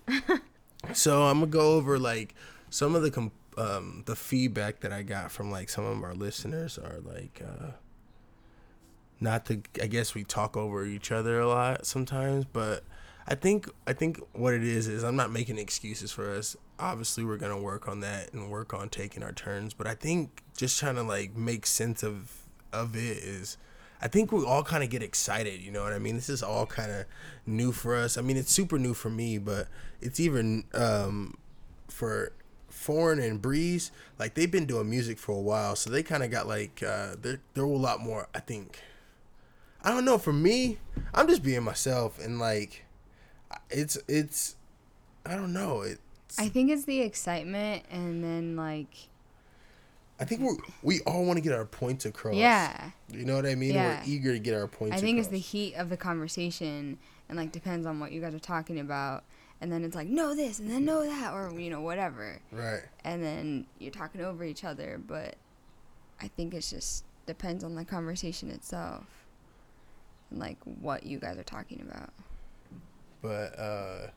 so 0.94 1.24
I'm 1.24 1.40
gonna 1.40 1.50
go 1.50 1.74
over 1.74 1.98
like 1.98 2.34
some 2.70 2.94
of 2.94 3.02
the 3.02 3.10
com- 3.10 3.32
um, 3.58 4.02
the 4.06 4.16
feedback 4.16 4.80
that 4.80 4.92
I 4.92 5.02
got 5.02 5.30
from 5.30 5.50
like 5.50 5.68
some 5.68 5.84
of 5.84 6.02
our 6.02 6.14
listeners 6.14 6.78
are 6.78 7.00
like. 7.04 7.42
Uh, 7.46 7.72
not 9.18 9.46
to, 9.46 9.62
I 9.82 9.86
guess 9.86 10.14
we 10.14 10.24
talk 10.24 10.58
over 10.58 10.84
each 10.84 11.10
other 11.10 11.40
a 11.40 11.48
lot 11.48 11.86
sometimes, 11.86 12.44
but 12.44 12.84
I 13.28 13.34
think 13.34 13.68
I 13.86 13.92
think 13.92 14.20
what 14.32 14.54
it 14.54 14.62
is 14.62 14.86
is 14.86 15.02
I'm 15.02 15.16
not 15.16 15.32
making 15.32 15.58
excuses 15.58 16.12
for 16.12 16.32
us. 16.32 16.56
Obviously, 16.78 17.24
we're 17.24 17.38
gonna 17.38 17.60
work 17.60 17.88
on 17.88 18.00
that 18.00 18.32
and 18.32 18.50
work 18.50 18.72
on 18.72 18.88
taking 18.88 19.22
our 19.22 19.32
turns, 19.32 19.74
but 19.74 19.86
I 19.86 19.94
think 19.94 20.42
just 20.56 20.78
trying 20.78 20.94
to 20.96 21.02
like 21.02 21.36
make 21.36 21.66
sense 21.66 22.02
of 22.02 22.30
of 22.72 22.94
it 22.94 23.18
is. 23.18 23.56
I 24.00 24.08
think 24.08 24.30
we 24.30 24.44
all 24.44 24.62
kind 24.62 24.84
of 24.84 24.90
get 24.90 25.02
excited, 25.02 25.62
you 25.62 25.70
know 25.70 25.82
what 25.82 25.94
I 25.94 25.98
mean? 25.98 26.16
This 26.16 26.28
is 26.28 26.42
all 26.42 26.66
kind 26.66 26.92
of 26.92 27.06
new 27.46 27.72
for 27.72 27.96
us. 27.96 28.18
I 28.18 28.20
mean, 28.20 28.36
it's 28.36 28.52
super 28.52 28.78
new 28.78 28.92
for 28.92 29.08
me, 29.08 29.38
but 29.38 29.68
it's 30.02 30.20
even 30.20 30.64
um, 30.74 31.38
for 31.88 32.32
Foreign 32.68 33.18
and 33.18 33.40
Breeze. 33.40 33.90
Like 34.18 34.34
they've 34.34 34.50
been 34.50 34.66
doing 34.66 34.90
music 34.90 35.18
for 35.18 35.32
a 35.32 35.40
while, 35.40 35.76
so 35.76 35.90
they 35.90 36.02
kind 36.02 36.22
of 36.22 36.30
got 36.30 36.46
like 36.46 36.82
uh, 36.82 37.16
they're 37.20 37.40
they're 37.54 37.64
a 37.64 37.68
lot 37.68 38.00
more. 38.00 38.28
I 38.34 38.40
think. 38.40 38.78
I 39.82 39.90
don't 39.90 40.04
know. 40.04 40.18
For 40.18 40.32
me, 40.32 40.78
I'm 41.14 41.28
just 41.28 41.42
being 41.42 41.62
myself, 41.62 42.18
and 42.18 42.38
like, 42.38 42.84
it's 43.70 43.98
it's. 44.08 44.56
I 45.24 45.34
don't 45.34 45.52
know. 45.52 45.82
It. 45.82 45.98
I 46.38 46.48
think 46.48 46.70
it's 46.70 46.84
the 46.84 47.00
excitement 47.00 47.84
and 47.90 48.22
then 48.22 48.56
like 48.56 49.08
I 50.18 50.24
think 50.24 50.40
we 50.40 50.50
we 50.82 51.00
all 51.06 51.24
want 51.24 51.36
to 51.36 51.40
get 51.42 51.52
our 51.52 51.64
points 51.64 52.06
across. 52.06 52.34
yeah. 52.34 52.90
You 53.10 53.24
know 53.24 53.36
what 53.36 53.46
I 53.46 53.54
mean? 53.54 53.74
Yeah. 53.74 54.00
We're 54.00 54.12
eager 54.12 54.32
to 54.32 54.38
get 54.38 54.54
our 54.54 54.66
points. 54.66 54.92
Across. 54.92 54.98
I 54.98 55.04
think 55.04 55.18
it's 55.18 55.28
the 55.28 55.38
heat 55.38 55.74
of 55.74 55.90
the 55.90 55.96
conversation 55.96 56.98
and 57.28 57.36
like 57.36 57.52
depends 57.52 57.86
on 57.86 58.00
what 58.00 58.12
you 58.12 58.20
guys 58.20 58.34
are 58.34 58.38
talking 58.38 58.80
about. 58.80 59.24
And 59.60 59.72
then 59.72 59.84
it's 59.84 59.94
like 59.96 60.08
know 60.08 60.34
this 60.34 60.58
and 60.58 60.70
then 60.70 60.84
know 60.84 61.04
that 61.04 61.32
or 61.32 61.58
you 61.58 61.70
know 61.70 61.80
whatever. 61.80 62.40
right. 62.50 62.82
And 63.04 63.22
then 63.22 63.66
you're 63.78 63.90
talking 63.90 64.22
over 64.22 64.44
each 64.44 64.64
other, 64.64 65.00
but 65.06 65.36
I 66.20 66.28
think 66.28 66.54
it's 66.54 66.70
just 66.70 67.04
depends 67.26 67.62
on 67.64 67.74
the 67.74 67.84
conversation 67.84 68.50
itself. 68.50 69.04
And 70.30 70.38
like 70.40 70.58
what 70.64 71.04
you 71.04 71.18
guys 71.18 71.36
are 71.38 71.42
talking 71.42 71.82
about. 71.86 72.10
But 73.22 73.58
uh 73.58 74.08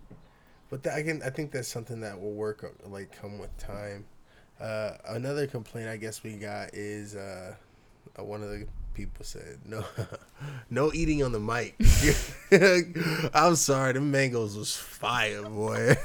but 0.70 0.84
that, 0.84 0.94
I 0.94 1.28
I 1.28 1.30
think 1.30 1.52
that's 1.52 1.68
something 1.68 2.02
that 2.02 2.20
will 2.20 2.34
work 2.34 2.64
uh, 2.64 2.90
like 2.90 3.16
come 3.20 3.40
with 3.40 3.56
time. 3.58 4.06
Uh, 4.60 4.92
another 5.08 5.48
complaint 5.48 5.90
I 5.90 5.98
guess 5.98 6.24
we 6.24 6.34
got 6.34 6.74
is 6.74 7.16
uh, 7.16 7.56
uh, 8.18 8.24
one 8.24 8.44
of 8.44 8.50
the 8.50 8.68
people 8.94 9.24
said 9.24 9.60
no, 9.66 9.84
no 10.70 10.92
eating 10.94 11.24
on 11.24 11.32
the 11.32 11.40
mic. 11.40 11.76
I'm 13.34 13.56
sorry, 13.56 13.94
the 13.94 14.02
mangoes 14.02 14.58
was 14.58 14.76
fire, 14.76 15.44
boy. 15.44 15.96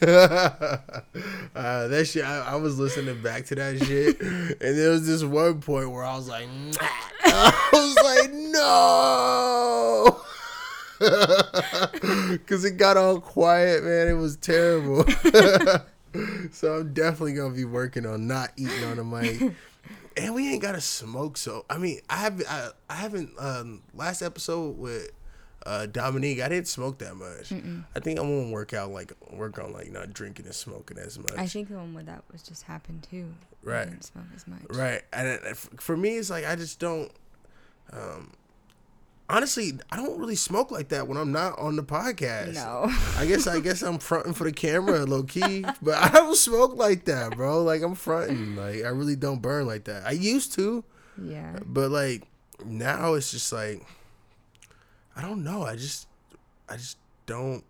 uh, 0.02 0.78
that 1.54 2.08
shit, 2.10 2.24
I, 2.24 2.52
I, 2.52 2.54
was 2.54 2.78
listening 2.78 3.20
back 3.20 3.46
to 3.46 3.56
that 3.56 3.84
shit, 3.84 4.20
and 4.20 4.78
there 4.78 4.90
was 4.90 5.06
this 5.06 5.24
one 5.24 5.60
point 5.60 5.90
where 5.90 6.04
I 6.04 6.14
was 6.16 6.28
like, 6.28 6.46
I 7.24 7.68
was 7.72 7.96
like, 8.04 8.32
no. 8.32 10.20
Cause 12.46 12.64
it 12.64 12.76
got 12.76 12.96
all 12.96 13.20
quiet, 13.20 13.84
man. 13.84 14.08
It 14.08 14.14
was 14.14 14.36
terrible. 14.36 15.04
so 16.52 16.78
I'm 16.78 16.92
definitely 16.92 17.34
gonna 17.34 17.54
be 17.54 17.64
working 17.64 18.06
on 18.06 18.26
not 18.26 18.52
eating 18.56 18.84
on 18.84 18.96
the 18.96 19.04
mic. 19.04 19.54
And 20.16 20.34
we 20.34 20.52
ain't 20.52 20.60
gotta 20.60 20.80
smoke, 20.80 21.36
so 21.36 21.64
I 21.70 21.78
mean, 21.78 22.00
I 22.10 22.16
have 22.16 22.42
I, 22.50 22.70
I 22.90 22.94
haven't 22.96 23.30
um, 23.38 23.82
last 23.94 24.20
episode 24.20 24.76
with 24.76 25.12
uh, 25.68 25.86
Dominique, 25.86 26.40
I 26.40 26.48
didn't 26.48 26.68
smoke 26.68 26.98
that 26.98 27.14
much. 27.14 27.50
Mm-mm. 27.50 27.84
I 27.94 28.00
think 28.00 28.18
I'm 28.18 28.26
gonna 28.26 28.50
work 28.50 28.72
out 28.72 28.90
like 28.90 29.12
work 29.30 29.58
on 29.58 29.72
like 29.72 29.90
not 29.90 30.12
drinking 30.12 30.46
and 30.46 30.54
smoking 30.54 30.98
as 30.98 31.18
much. 31.18 31.34
I 31.36 31.46
think 31.46 31.68
the 31.68 31.76
one 31.76 31.94
with 31.94 32.06
that 32.06 32.22
was 32.32 32.42
just 32.42 32.62
happened 32.62 33.06
too. 33.10 33.26
Right. 33.62 33.84
didn't 33.84 34.04
smoke 34.04 34.24
as 34.34 34.46
much. 34.46 34.62
Right, 34.70 35.02
and 35.12 35.38
for 35.56 35.96
me, 35.96 36.16
it's 36.16 36.30
like 36.30 36.46
I 36.46 36.56
just 36.56 36.80
don't. 36.80 37.10
Um, 37.92 38.32
honestly, 39.28 39.78
I 39.90 39.96
don't 39.96 40.18
really 40.18 40.36
smoke 40.36 40.70
like 40.70 40.88
that 40.88 41.06
when 41.06 41.18
I'm 41.18 41.32
not 41.32 41.58
on 41.58 41.76
the 41.76 41.82
podcast. 41.82 42.54
No. 42.54 42.86
I 43.16 43.26
guess 43.26 43.46
I 43.46 43.60
guess 43.60 43.82
I'm 43.82 43.98
fronting 43.98 44.34
for 44.34 44.44
the 44.44 44.52
camera, 44.52 45.04
low 45.06 45.22
key, 45.22 45.64
but 45.82 45.94
I 45.94 46.08
don't 46.10 46.36
smoke 46.36 46.76
like 46.76 47.04
that, 47.06 47.36
bro. 47.36 47.62
Like 47.62 47.82
I'm 47.82 47.94
fronting. 47.94 48.56
Like 48.56 48.84
I 48.84 48.88
really 48.88 49.16
don't 49.16 49.42
burn 49.42 49.66
like 49.66 49.84
that. 49.84 50.06
I 50.06 50.12
used 50.12 50.52
to. 50.54 50.84
Yeah. 51.20 51.58
But 51.64 51.90
like 51.90 52.22
now 52.64 53.14
it's 53.14 53.30
just 53.30 53.52
like 53.52 53.84
I 55.16 55.22
don't 55.22 55.44
know. 55.44 55.62
I 55.62 55.76
just 55.76 56.06
I 56.68 56.76
just 56.76 56.96
don't 57.26 57.64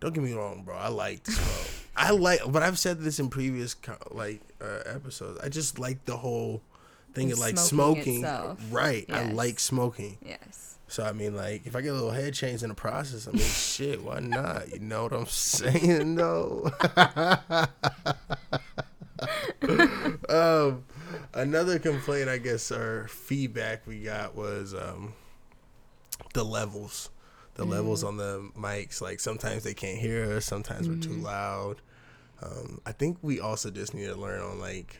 don't 0.00 0.12
get 0.12 0.22
me 0.22 0.32
wrong, 0.32 0.62
bro. 0.64 0.76
I 0.76 0.88
like 0.88 1.24
to 1.24 1.32
smoke. 1.32 1.70
I 1.96 2.10
like, 2.10 2.40
but 2.48 2.62
I've 2.62 2.78
said 2.78 3.00
this 3.00 3.20
in 3.20 3.30
previous 3.30 3.76
like 4.10 4.40
uh, 4.60 4.80
episodes. 4.86 5.38
I 5.42 5.48
just 5.48 5.78
like 5.78 6.04
the 6.06 6.16
whole 6.16 6.60
thing 7.14 7.32
of 7.32 7.38
like 7.38 7.58
smoking. 7.58 8.20
smoking. 8.20 8.70
Right. 8.70 9.06
Yes. 9.08 9.18
I 9.18 9.32
like 9.32 9.60
smoking. 9.60 10.18
Yes. 10.24 10.64
So 10.88 11.02
I 11.02 11.12
mean, 11.12 11.34
like, 11.34 11.66
if 11.66 11.74
I 11.74 11.80
get 11.80 11.88
a 11.88 11.94
little 11.94 12.10
head 12.10 12.34
change 12.34 12.62
in 12.62 12.68
the 12.68 12.74
process, 12.74 13.26
I 13.26 13.32
mean, 13.32 13.40
shit, 13.42 14.02
why 14.02 14.20
not? 14.20 14.72
You 14.72 14.80
know 14.80 15.04
what 15.04 15.12
I'm 15.12 15.26
saying? 15.26 16.14
though. 16.16 16.70
um, 20.28 20.84
another 21.32 21.78
complaint, 21.78 22.28
I 22.28 22.38
guess, 22.38 22.70
or 22.70 23.08
feedback 23.08 23.86
we 23.86 24.02
got 24.02 24.36
was 24.36 24.74
um, 24.74 25.14
the 26.32 26.44
levels, 26.44 27.10
the 27.54 27.64
mm. 27.64 27.70
levels 27.70 28.04
on 28.04 28.16
the 28.16 28.50
mics. 28.56 29.00
Like 29.00 29.20
sometimes 29.20 29.64
they 29.64 29.74
can't 29.74 29.98
hear 29.98 30.32
us, 30.32 30.44
sometimes 30.44 30.86
mm. 30.86 30.94
we're 30.94 31.02
too 31.02 31.20
mm. 31.20 31.24
loud. 31.24 31.80
Um, 32.42 32.80
I 32.84 32.92
think 32.92 33.18
we 33.22 33.40
also 33.40 33.70
just 33.70 33.94
need 33.94 34.06
to 34.06 34.16
learn 34.16 34.40
on 34.40 34.60
like 34.60 34.98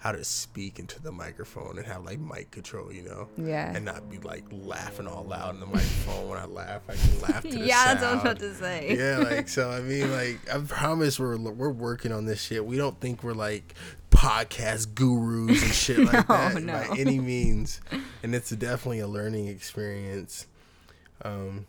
how 0.00 0.12
to 0.12 0.22
speak 0.22 0.78
into 0.78 1.02
the 1.02 1.10
microphone 1.10 1.76
and 1.76 1.84
have 1.86 2.04
like 2.04 2.20
mic 2.20 2.50
control, 2.52 2.92
you 2.92 3.02
know? 3.02 3.28
Yeah. 3.36 3.74
And 3.74 3.84
not 3.84 4.08
be 4.08 4.18
like 4.18 4.44
laughing 4.52 5.08
all 5.08 5.24
loud 5.24 5.54
in 5.54 5.60
the 5.60 5.66
microphone. 5.66 6.28
when 6.28 6.38
I 6.38 6.44
laugh, 6.44 6.82
I 6.88 6.94
can 6.94 7.20
laugh 7.20 7.42
to 7.42 7.48
the 7.50 7.58
Yeah, 7.66 7.84
sound. 7.84 7.98
that's 7.98 8.02
what 8.02 8.12
I'm 8.12 8.20
about 8.20 8.38
to 8.38 8.54
say. 8.54 8.96
yeah, 8.96 9.18
like 9.18 9.48
so 9.48 9.68
I 9.70 9.80
mean 9.80 10.10
like 10.12 10.38
I 10.54 10.58
promise 10.60 11.18
we're 11.18 11.36
we're 11.36 11.70
working 11.70 12.12
on 12.12 12.26
this 12.26 12.40
shit. 12.40 12.64
We 12.64 12.76
don't 12.76 12.98
think 13.00 13.24
we're 13.24 13.32
like 13.32 13.74
podcast 14.10 14.94
gurus 14.94 15.62
and 15.64 15.72
shit 15.74 15.98
like 16.12 16.28
no, 16.28 16.36
that 16.48 16.62
no. 16.62 16.72
by 16.72 16.96
any 16.96 17.18
means. 17.18 17.80
And 18.22 18.34
it's 18.36 18.50
definitely 18.50 19.00
a 19.00 19.08
learning 19.08 19.48
experience. 19.48 20.46
Um 21.22 21.66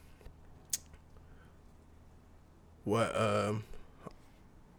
what 2.83 3.15
um 3.19 3.63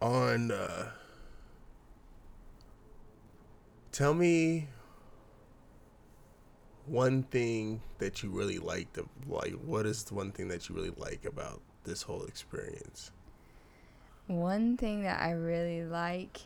on 0.00 0.50
uh 0.52 0.90
Tell 3.92 4.14
me 4.14 4.68
one 6.86 7.24
thing 7.24 7.82
that 7.98 8.22
you 8.22 8.30
really 8.30 8.58
liked. 8.58 8.98
Like, 9.28 9.52
what 9.52 9.86
is 9.86 10.04
the 10.04 10.14
one 10.14 10.32
thing 10.32 10.48
that 10.48 10.68
you 10.68 10.74
really 10.74 10.92
like 10.96 11.24
about 11.24 11.60
this 11.84 12.02
whole 12.02 12.24
experience? 12.24 13.10
One 14.26 14.76
thing 14.76 15.02
that 15.02 15.20
I 15.20 15.32
really 15.32 15.84
like 15.84 16.40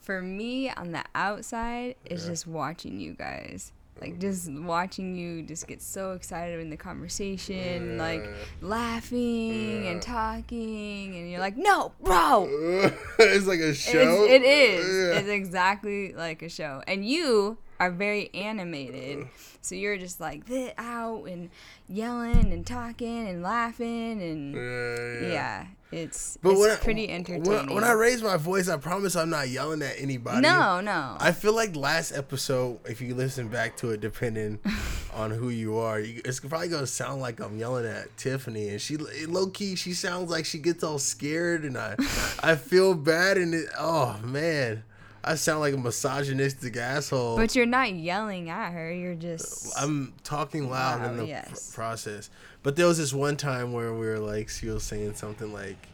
for 0.00 0.22
me 0.22 0.70
on 0.70 0.92
the 0.92 1.04
outside 1.14 1.96
is 2.04 2.22
yeah. 2.24 2.30
just 2.30 2.46
watching 2.46 3.00
you 3.00 3.14
guys 3.14 3.72
like 4.00 4.18
just 4.18 4.50
watching 4.52 5.16
you 5.16 5.42
just 5.42 5.66
get 5.66 5.80
so 5.80 6.12
excited 6.12 6.60
in 6.60 6.70
the 6.70 6.76
conversation, 6.76 7.96
like 7.96 8.28
laughing 8.60 9.84
yeah. 9.84 9.90
and 9.90 10.02
talking, 10.02 11.16
and 11.16 11.30
you're 11.30 11.40
like, 11.40 11.56
"No, 11.56 11.92
bro!" 12.02 12.46
it's 13.18 13.46
like 13.46 13.60
a 13.60 13.74
show. 13.74 14.24
It's, 14.24 14.32
it 14.32 14.42
is. 14.42 14.86
Yeah. 14.86 15.18
It's 15.20 15.28
exactly 15.28 16.12
like 16.12 16.42
a 16.42 16.48
show, 16.48 16.82
and 16.86 17.06
you 17.06 17.56
are 17.78 17.90
very 17.90 18.32
animated, 18.34 19.28
so 19.60 19.74
you're 19.74 19.98
just 19.98 20.20
like 20.20 20.42
out 20.78 21.24
and 21.24 21.50
yelling 21.88 22.52
and 22.52 22.66
talking 22.66 23.28
and 23.28 23.42
laughing 23.42 24.22
and 24.22 24.54
yeah, 24.54 25.66
it's, 25.92 26.36
but 26.42 26.50
it's 26.50 26.60
when 26.60 26.76
pretty 26.78 27.08
I, 27.10 27.14
entertaining. 27.14 27.66
When, 27.66 27.74
when, 27.74 27.84
I 27.84 27.92
raise 27.92 28.22
my 28.22 28.36
voice, 28.36 28.68
I 28.68 28.76
promise 28.76 29.14
I'm 29.14 29.30
not 29.30 29.48
yelling 29.48 29.82
at 29.82 29.94
anybody. 29.98 30.40
No, 30.40 30.80
no. 30.80 31.16
I 31.20 31.30
feel 31.30 31.54
like 31.54 31.76
last 31.76 32.12
episode, 32.12 32.80
if 32.86 33.00
you 33.00 33.14
listen 33.14 33.48
back 33.48 33.76
to 33.78 33.90
it, 33.90 34.00
depending 34.00 34.58
on 35.14 35.30
who 35.30 35.50
you 35.50 35.78
are, 35.78 36.00
it's 36.00 36.40
probably 36.40 36.68
gonna 36.68 36.86
sound 36.86 37.20
like 37.20 37.40
I'm 37.40 37.56
yelling 37.56 37.86
at 37.86 38.16
Tiffany, 38.16 38.70
and 38.70 38.80
she 38.80 38.96
low 38.96 39.48
key 39.48 39.76
she 39.76 39.92
sounds 39.92 40.30
like 40.30 40.44
she 40.44 40.58
gets 40.58 40.82
all 40.82 40.98
scared, 40.98 41.64
and 41.64 41.78
I 41.78 41.94
I 42.42 42.56
feel 42.56 42.94
bad, 42.94 43.38
and 43.38 43.54
it, 43.54 43.68
oh 43.78 44.18
man. 44.24 44.82
I 45.26 45.34
sound 45.34 45.60
like 45.60 45.74
a 45.74 45.78
misogynistic 45.78 46.76
asshole. 46.76 47.36
But 47.36 47.56
you're 47.56 47.66
not 47.66 47.92
yelling 47.92 48.48
at 48.48 48.70
her. 48.70 48.92
You're 48.92 49.16
just. 49.16 49.76
I'm 49.76 50.14
talking 50.22 50.70
loud, 50.70 51.00
loud 51.00 51.10
in 51.10 51.16
the 51.16 51.26
yes. 51.26 51.70
pr- 51.70 51.74
process. 51.74 52.30
But 52.62 52.76
there 52.76 52.86
was 52.86 52.98
this 52.98 53.12
one 53.12 53.36
time 53.36 53.72
where 53.72 53.92
we 53.92 54.06
were 54.06 54.20
like, 54.20 54.48
she 54.48 54.68
was 54.68 54.84
saying 54.84 55.14
something 55.14 55.52
like, 55.52 55.88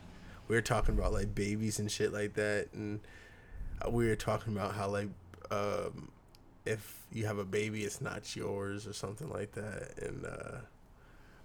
we 0.49 0.55
were 0.55 0.63
talking 0.63 0.95
about 0.95 1.13
like 1.15 1.35
babies 1.35 1.79
and 1.79 1.91
shit 1.91 2.13
like 2.13 2.35
that, 2.35 2.69
and 2.75 3.01
we 3.91 4.07
were 4.07 4.17
talking 4.17 4.55
about 4.55 4.75
how 4.75 4.89
like, 4.89 5.09
um, 5.51 6.11
if 6.67 7.03
you 7.11 7.27
have 7.27 7.39
a 7.39 7.45
baby, 7.45 7.85
it's 7.85 8.01
not 8.01 8.37
yours 8.37 8.87
or 8.87 8.93
something 8.93 9.31
like 9.31 9.53
that, 9.53 9.99
and 10.03 10.27
uh, 10.27 10.59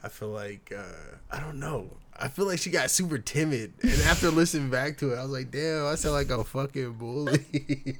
I 0.04 0.10
feel 0.10 0.30
like 0.30 0.72
uh, 0.76 1.16
I 1.32 1.40
don't 1.40 1.60
know. 1.60 1.90
I 2.20 2.30
feel 2.30 2.46
like 2.46 2.58
she 2.60 2.72
got 2.72 2.90
super 2.90 3.20
timid, 3.20 3.74
and 3.84 4.02
after 4.04 4.32
listening 4.32 4.72
back 4.72 4.98
to 5.00 5.14
it, 5.14 5.18
I 5.18 5.22
was 5.22 5.32
like, 5.32 5.52
"Damn, 5.52 5.86
I 5.86 5.96
sound 5.96 6.16
like 6.16 6.30
a 6.30 6.44
fucking 6.44 6.94
bully." 6.94 7.98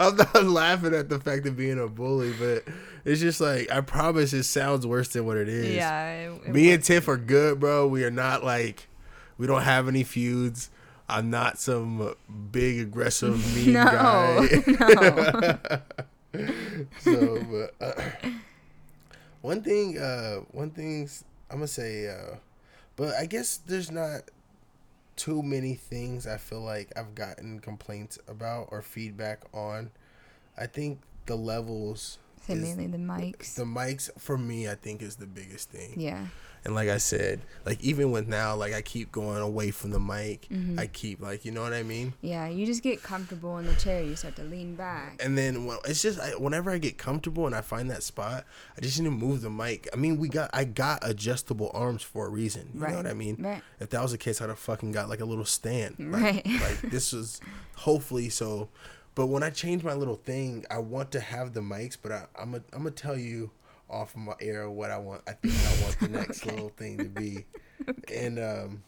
I'm 0.00 0.16
not 0.16 0.44
laughing 0.44 0.94
at 0.94 1.08
the 1.08 1.20
fact 1.20 1.46
of 1.46 1.56
being 1.56 1.78
a 1.78 1.86
bully, 1.86 2.32
but 2.32 2.64
it's 3.04 3.20
just 3.20 3.40
like 3.40 3.70
I 3.70 3.80
promise 3.80 4.32
it 4.32 4.42
sounds 4.44 4.86
worse 4.86 5.08
than 5.08 5.24
what 5.24 5.36
it 5.36 5.48
is. 5.48 5.74
Yeah, 5.74 6.08
it, 6.08 6.42
it 6.46 6.52
me 6.52 6.72
and 6.72 6.82
Tiff 6.82 7.06
are 7.08 7.16
good, 7.16 7.60
bro. 7.60 7.86
We 7.86 8.04
are 8.04 8.10
not 8.10 8.42
like 8.42 8.88
we 9.38 9.46
don't 9.46 9.62
have 9.62 9.86
any 9.86 10.02
feuds. 10.02 10.70
I'm 11.08 11.30
not 11.30 11.58
some 11.58 12.14
big 12.50 12.80
aggressive 12.80 13.54
mean 13.54 13.72
no, 13.74 13.84
guy. 13.84 14.62
no. 16.34 16.40
so, 17.00 17.44
but. 17.50 17.74
Uh, 17.80 18.30
one 19.46 19.62
thing, 19.62 19.96
uh, 19.96 20.38
one 20.50 20.70
thing's 20.70 21.24
I'm 21.48 21.58
gonna 21.58 21.68
say, 21.68 22.08
uh, 22.08 22.36
but 22.96 23.14
I 23.14 23.26
guess 23.26 23.58
there's 23.58 23.92
not 23.92 24.22
too 25.14 25.40
many 25.40 25.74
things 25.74 26.26
I 26.26 26.36
feel 26.36 26.60
like 26.60 26.92
I've 26.96 27.14
gotten 27.14 27.60
complaints 27.60 28.18
about 28.26 28.68
or 28.72 28.82
feedback 28.82 29.44
on. 29.54 29.92
I 30.58 30.66
think 30.66 31.00
the 31.26 31.36
levels. 31.36 32.18
Say 32.42 32.56
mainly 32.56 32.88
the 32.88 32.98
mics. 32.98 33.54
The 33.54 33.64
mics 33.64 34.10
for 34.18 34.36
me, 34.36 34.68
I 34.68 34.74
think, 34.74 35.00
is 35.00 35.16
the 35.16 35.26
biggest 35.26 35.70
thing. 35.70 35.94
Yeah. 35.96 36.26
And 36.66 36.74
like 36.74 36.88
I 36.88 36.98
said, 36.98 37.42
like 37.64 37.80
even 37.80 38.10
with 38.10 38.26
now, 38.26 38.56
like 38.56 38.74
I 38.74 38.82
keep 38.82 39.12
going 39.12 39.40
away 39.40 39.70
from 39.70 39.92
the 39.92 40.00
mic. 40.00 40.48
Mm-hmm. 40.50 40.80
I 40.80 40.88
keep 40.88 41.20
like, 41.20 41.44
you 41.44 41.52
know 41.52 41.62
what 41.62 41.72
I 41.72 41.84
mean? 41.84 42.12
Yeah, 42.22 42.48
you 42.48 42.66
just 42.66 42.82
get 42.82 43.04
comfortable 43.04 43.58
in 43.58 43.66
the 43.66 43.74
chair. 43.76 44.02
You 44.02 44.16
start 44.16 44.34
to 44.36 44.42
lean 44.42 44.74
back. 44.74 45.20
And 45.24 45.38
then 45.38 45.64
well, 45.64 45.78
it's 45.84 46.02
just 46.02 46.18
I, 46.18 46.30
whenever 46.30 46.72
I 46.72 46.78
get 46.78 46.98
comfortable 46.98 47.46
and 47.46 47.54
I 47.54 47.60
find 47.60 47.88
that 47.92 48.02
spot, 48.02 48.46
I 48.76 48.80
just 48.80 48.98
need 48.98 49.04
to 49.04 49.12
move 49.12 49.42
the 49.42 49.50
mic. 49.50 49.88
I 49.92 49.96
mean, 49.96 50.18
we 50.18 50.28
got 50.28 50.50
I 50.52 50.64
got 50.64 51.08
adjustable 51.08 51.70
arms 51.72 52.02
for 52.02 52.26
a 52.26 52.30
reason. 52.30 52.68
You 52.74 52.80
right. 52.80 52.90
know 52.90 52.96
what 52.96 53.06
I 53.06 53.14
mean? 53.14 53.36
Right. 53.38 53.62
If 53.78 53.90
that 53.90 54.02
was 54.02 54.10
the 54.10 54.18
case, 54.18 54.40
I'd 54.40 54.48
have 54.48 54.58
fucking 54.58 54.90
got 54.90 55.08
like 55.08 55.20
a 55.20 55.24
little 55.24 55.44
stand. 55.44 55.94
Like, 56.00 56.20
right. 56.20 56.46
like 56.46 56.80
this 56.90 57.12
was 57.12 57.40
hopefully 57.76 58.28
so. 58.28 58.70
But 59.14 59.26
when 59.28 59.44
I 59.44 59.50
change 59.50 59.84
my 59.84 59.94
little 59.94 60.16
thing, 60.16 60.66
I 60.68 60.78
want 60.78 61.12
to 61.12 61.20
have 61.20 61.54
the 61.54 61.60
mics, 61.60 61.96
but 62.00 62.10
I, 62.10 62.24
I'm 62.36 62.56
a, 62.56 62.58
I'm 62.72 62.80
gonna 62.82 62.90
tell 62.90 63.16
you 63.16 63.52
off 63.88 64.14
of 64.14 64.20
my 64.20 64.34
air 64.40 64.68
what 64.70 64.90
I 64.90 64.98
want. 64.98 65.22
I 65.26 65.32
think 65.32 65.54
I 65.54 65.82
want 65.82 65.98
the 66.00 66.08
next 66.08 66.42
okay. 66.46 66.54
little 66.54 66.70
thing 66.70 66.98
to 66.98 67.04
be, 67.04 67.44
okay. 67.88 68.26
and 68.26 68.38
um, 68.38 68.82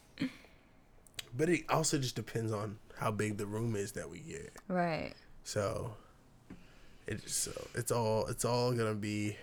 but 1.36 1.48
it 1.48 1.64
also 1.68 1.98
just 1.98 2.16
depends 2.16 2.52
on 2.52 2.78
how 2.98 3.10
big 3.10 3.36
the 3.36 3.46
room 3.46 3.76
is 3.76 3.92
that 3.92 4.10
we 4.10 4.18
get. 4.20 4.52
Right. 4.68 5.12
So 5.44 5.94
it's 7.06 7.34
so 7.34 7.52
it's 7.74 7.92
all 7.92 8.26
it's 8.26 8.44
all 8.44 8.72
gonna 8.72 8.94
be 8.94 9.36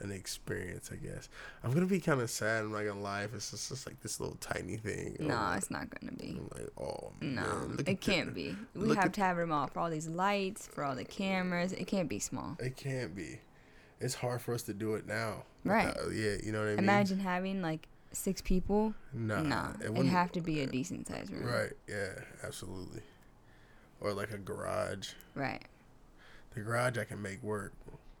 an 0.00 0.10
experience, 0.10 0.90
I 0.92 0.96
guess. 0.96 1.28
I'm 1.62 1.72
gonna 1.72 1.86
be 1.86 2.00
kind 2.00 2.20
of 2.20 2.30
sad. 2.30 2.64
I'm 2.64 2.72
not 2.72 2.84
gonna 2.84 3.00
lie. 3.00 3.22
If 3.24 3.34
it's 3.34 3.50
just, 3.50 3.68
just 3.68 3.86
like 3.86 4.00
this 4.00 4.20
little 4.20 4.36
tiny 4.36 4.76
thing. 4.76 5.16
No, 5.20 5.36
I'm 5.36 5.58
it's 5.58 5.70
not 5.70 5.88
gonna 5.90 6.12
be. 6.12 6.38
I'm 6.38 6.50
like, 6.54 6.70
oh 6.78 7.12
No, 7.20 7.42
man, 7.42 7.78
it 7.86 8.00
can't 8.00 8.26
that. 8.26 8.34
be. 8.34 8.56
We 8.74 8.86
look 8.86 8.98
have 8.98 9.12
to 9.12 9.20
have 9.20 9.36
them 9.36 9.52
all 9.52 9.66
for 9.68 9.80
all 9.80 9.90
these 9.90 10.08
lights, 10.08 10.66
for 10.66 10.84
all 10.84 10.94
the 10.94 11.04
cameras. 11.04 11.72
It 11.72 11.86
can't 11.86 12.08
be 12.08 12.18
small. 12.18 12.56
It 12.58 12.76
can't 12.76 13.14
be. 13.14 13.38
It's 14.04 14.14
hard 14.14 14.42
for 14.42 14.52
us 14.52 14.62
to 14.64 14.74
do 14.74 14.94
it 14.96 15.06
now. 15.06 15.44
Right. 15.64 15.86
without- 15.86 16.12
yeah, 16.12 16.34
you 16.44 16.52
know 16.52 16.58
what 16.60 16.66
I 16.68 16.70
mean. 16.72 16.78
Imagine 16.80 17.18
having 17.20 17.62
like 17.62 17.88
six 18.12 18.42
people. 18.42 18.94
Nah, 19.14 19.40
Nah, 19.42 19.70
it 19.80 19.90
it'd 19.90 20.06
have 20.06 20.30
to 20.32 20.40
be 20.42 20.60
a 20.60 20.66
decent 20.66 21.08
sized 21.08 21.32
room. 21.32 21.44
Right. 21.46 21.72
Yeah. 21.88 22.10
Absolutely. 22.42 23.00
Or 24.00 24.12
like 24.12 24.30
a 24.30 24.36
garage. 24.38 25.12
Right. 25.34 25.62
The 26.54 26.60
garage 26.60 26.98
I 26.98 27.04
can 27.04 27.22
make 27.22 27.42
work, 27.42 27.72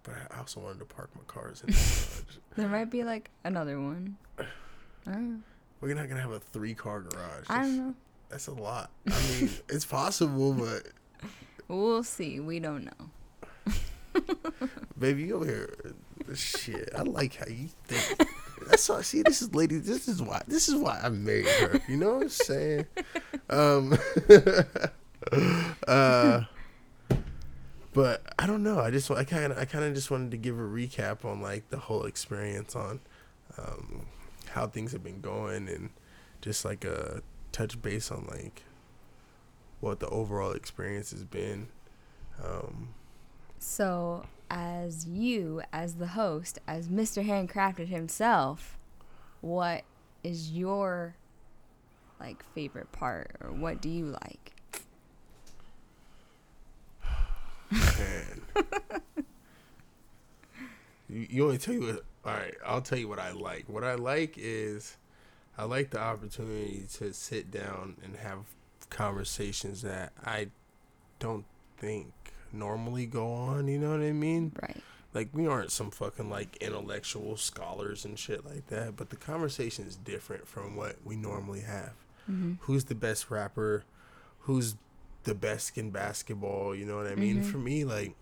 but 0.04 0.14
I 0.32 0.38
also 0.38 0.60
wanted 0.60 0.78
to 0.78 0.86
park 0.86 1.10
my 1.14 1.20
cars 1.26 1.60
in 1.60 1.66
the 1.66 1.72
garage. 1.74 2.36
There 2.56 2.68
might 2.68 2.88
be 2.90 3.04
like 3.04 3.30
another 3.44 3.78
one. 3.80 4.16
I 4.38 4.44
don't 5.12 5.32
know. 5.34 5.40
We're 5.82 5.94
not 5.94 6.08
gonna 6.08 6.22
have 6.22 6.30
a 6.30 6.40
three 6.40 6.72
car 6.74 7.02
garage. 7.02 7.44
I 7.50 7.58
don't 7.62 7.76
know. 7.76 7.94
that's 8.30 8.46
a 8.46 8.52
lot. 8.54 8.90
I 9.06 9.10
mean, 9.40 9.50
it's 9.68 9.84
possible, 9.84 10.54
but 10.54 10.86
We'll 11.68 12.02
see. 12.04 12.40
We 12.40 12.58
don't 12.58 12.84
know. 12.84 13.10
baby, 14.98 15.24
you 15.24 15.36
over 15.36 15.44
here. 15.44 15.74
Shit, 16.34 16.90
I 16.96 17.02
like 17.02 17.36
how 17.36 17.46
you 17.46 17.68
think. 17.84 18.28
That's 18.68 18.88
why. 18.88 19.02
See, 19.02 19.22
this 19.22 19.42
is 19.42 19.54
lady. 19.54 19.78
This 19.78 20.08
is 20.08 20.22
why. 20.22 20.42
This 20.46 20.68
is 20.68 20.76
why 20.76 21.00
I 21.02 21.08
married 21.08 21.46
her. 21.46 21.80
You 21.88 21.96
know 21.96 22.14
what 22.14 22.22
I'm 22.22 22.28
saying? 22.28 22.86
Um. 23.50 23.98
uh. 25.88 26.42
But 27.92 28.22
I 28.38 28.46
don't 28.46 28.64
know. 28.64 28.80
I 28.80 28.90
just 28.90 29.10
I 29.10 29.24
kind 29.24 29.52
of 29.52 29.58
I 29.58 29.64
kind 29.64 29.84
of 29.84 29.94
just 29.94 30.10
wanted 30.10 30.32
to 30.32 30.36
give 30.36 30.58
a 30.58 30.62
recap 30.62 31.24
on 31.24 31.40
like 31.40 31.70
the 31.70 31.78
whole 31.78 32.04
experience 32.06 32.74
on 32.74 33.00
um, 33.56 34.06
how 34.50 34.66
things 34.66 34.92
have 34.92 35.04
been 35.04 35.20
going 35.20 35.68
and 35.68 35.90
just 36.40 36.64
like 36.64 36.84
a 36.84 37.22
touch 37.52 37.80
base 37.80 38.10
on 38.10 38.26
like 38.28 38.64
what 39.80 40.00
the 40.00 40.08
overall 40.08 40.52
experience 40.52 41.12
has 41.12 41.24
been. 41.24 41.68
Um, 42.42 42.94
So, 43.58 44.26
as 44.50 45.06
you, 45.06 45.62
as 45.72 45.94
the 45.94 46.08
host, 46.08 46.58
as 46.66 46.88
Mr. 46.88 47.26
Handcrafted 47.26 47.88
himself, 47.88 48.78
what 49.40 49.84
is 50.22 50.52
your 50.52 51.16
like 52.20 52.44
favorite 52.54 52.92
part, 52.92 53.36
or 53.40 53.50
what 53.52 53.80
do 53.80 53.88
you 53.88 54.06
like? 54.06 54.52
You, 61.08 61.26
you 61.30 61.52
to 61.52 61.58
tell 61.58 61.74
you 61.74 61.80
what? 61.82 62.04
All 62.24 62.32
right, 62.32 62.54
I'll 62.64 62.80
tell 62.80 62.98
you 62.98 63.08
what 63.08 63.18
I 63.18 63.32
like. 63.32 63.68
What 63.68 63.84
I 63.84 63.94
like 63.94 64.34
is 64.36 64.96
I 65.56 65.64
like 65.64 65.90
the 65.90 66.00
opportunity 66.00 66.86
to 66.94 67.12
sit 67.12 67.50
down 67.50 67.96
and 68.02 68.16
have 68.16 68.38
conversations 68.90 69.82
that 69.82 70.12
I 70.24 70.48
don't 71.18 71.44
think 71.76 72.12
normally 72.54 73.06
go 73.06 73.32
on. 73.32 73.68
You 73.68 73.78
know 73.78 73.90
what 73.90 74.00
I 74.00 74.12
mean? 74.12 74.52
Right. 74.62 74.76
Like 75.12 75.28
we 75.32 75.46
aren't 75.46 75.70
some 75.70 75.90
fucking 75.90 76.28
like 76.30 76.56
intellectual 76.56 77.36
scholars 77.36 78.04
and 78.04 78.18
shit 78.18 78.44
like 78.44 78.66
that, 78.68 78.96
but 78.96 79.10
the 79.10 79.16
conversation 79.16 79.86
is 79.86 79.96
different 79.96 80.46
from 80.48 80.74
what 80.76 80.96
we 81.04 81.16
normally 81.16 81.60
have. 81.60 81.92
Mm-hmm. 82.30 82.54
Who's 82.60 82.84
the 82.84 82.94
best 82.96 83.30
rapper? 83.30 83.84
Who's 84.40 84.74
the 85.24 85.34
best 85.34 85.76
in 85.78 85.90
basketball? 85.90 86.74
You 86.74 86.84
know 86.84 86.96
what 86.96 87.06
I 87.06 87.14
mean? 87.14 87.42
Mhm. 87.42 87.50
For 87.50 87.58
me, 87.58 87.84
like, 87.84 88.14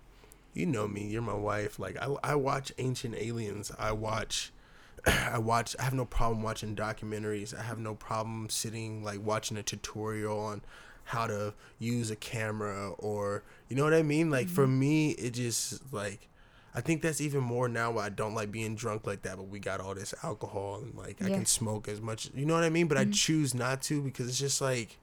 you 0.55 0.67
know 0.67 0.87
me, 0.87 1.07
you're 1.07 1.23
my 1.23 1.35
wife. 1.35 1.79
Like, 1.79 1.97
I, 1.97 2.15
I 2.23 2.35
watch 2.35 2.73
Ancient 2.79 3.15
Aliens. 3.15 3.73
I 3.79 3.93
watch, 3.93 4.53
I 5.07 5.39
watch. 5.39 5.75
I 5.81 5.85
have 5.85 5.95
no 5.95 6.05
problem 6.05 6.43
watching 6.43 6.77
documentaries. 6.77 7.59
I 7.59 7.63
have 7.63 7.79
no 7.79 7.95
problem 7.95 8.51
sitting 8.51 9.03
like 9.03 9.25
watching 9.25 9.57
a 9.57 9.63
tutorial 9.63 10.39
on 10.39 10.63
how 11.05 11.27
to 11.27 11.55
use 11.79 12.11
a 12.11 12.17
camera 12.17 12.91
or 12.99 13.43
you 13.69 13.77
know 13.77 13.85
what 13.85 13.95
I 13.95 14.03
mean. 14.03 14.31
Like 14.31 14.49
for 14.49 14.67
me, 14.67 15.11
it 15.13 15.33
just 15.35 15.93
like. 15.93 16.29
I 16.75 16.81
think 16.81 17.03
that's 17.03 17.21
even 17.21 17.43
more 17.43 17.69
now 17.69 17.91
why 17.91 18.07
I 18.07 18.09
don't 18.09 18.35
like 18.35 18.51
being 18.51 18.75
drunk 18.77 19.07
like 19.07 19.21
that, 19.23 19.37
but 19.37 19.43
we 19.49 19.59
got 19.59 19.79
all 19.79 19.95
this 19.95 20.15
alcohol 20.25 20.77
and 20.83 20.95
like 20.95 21.21
I 21.21 21.29
can 21.29 21.45
smoke 21.45 21.87
as 21.87 22.01
much 22.01 22.31
you 22.35 22.47
know 22.47 22.55
what 22.55 22.65
I 22.65 22.71
mean? 22.71 22.89
But 22.89 22.97
I 22.97 23.05
Mhm. 23.05 23.13
choose 23.13 23.53
not 23.55 23.83
to 23.83 24.01
because 24.01 24.27
it's 24.27 24.39
just 24.39 24.63
like 24.63 24.97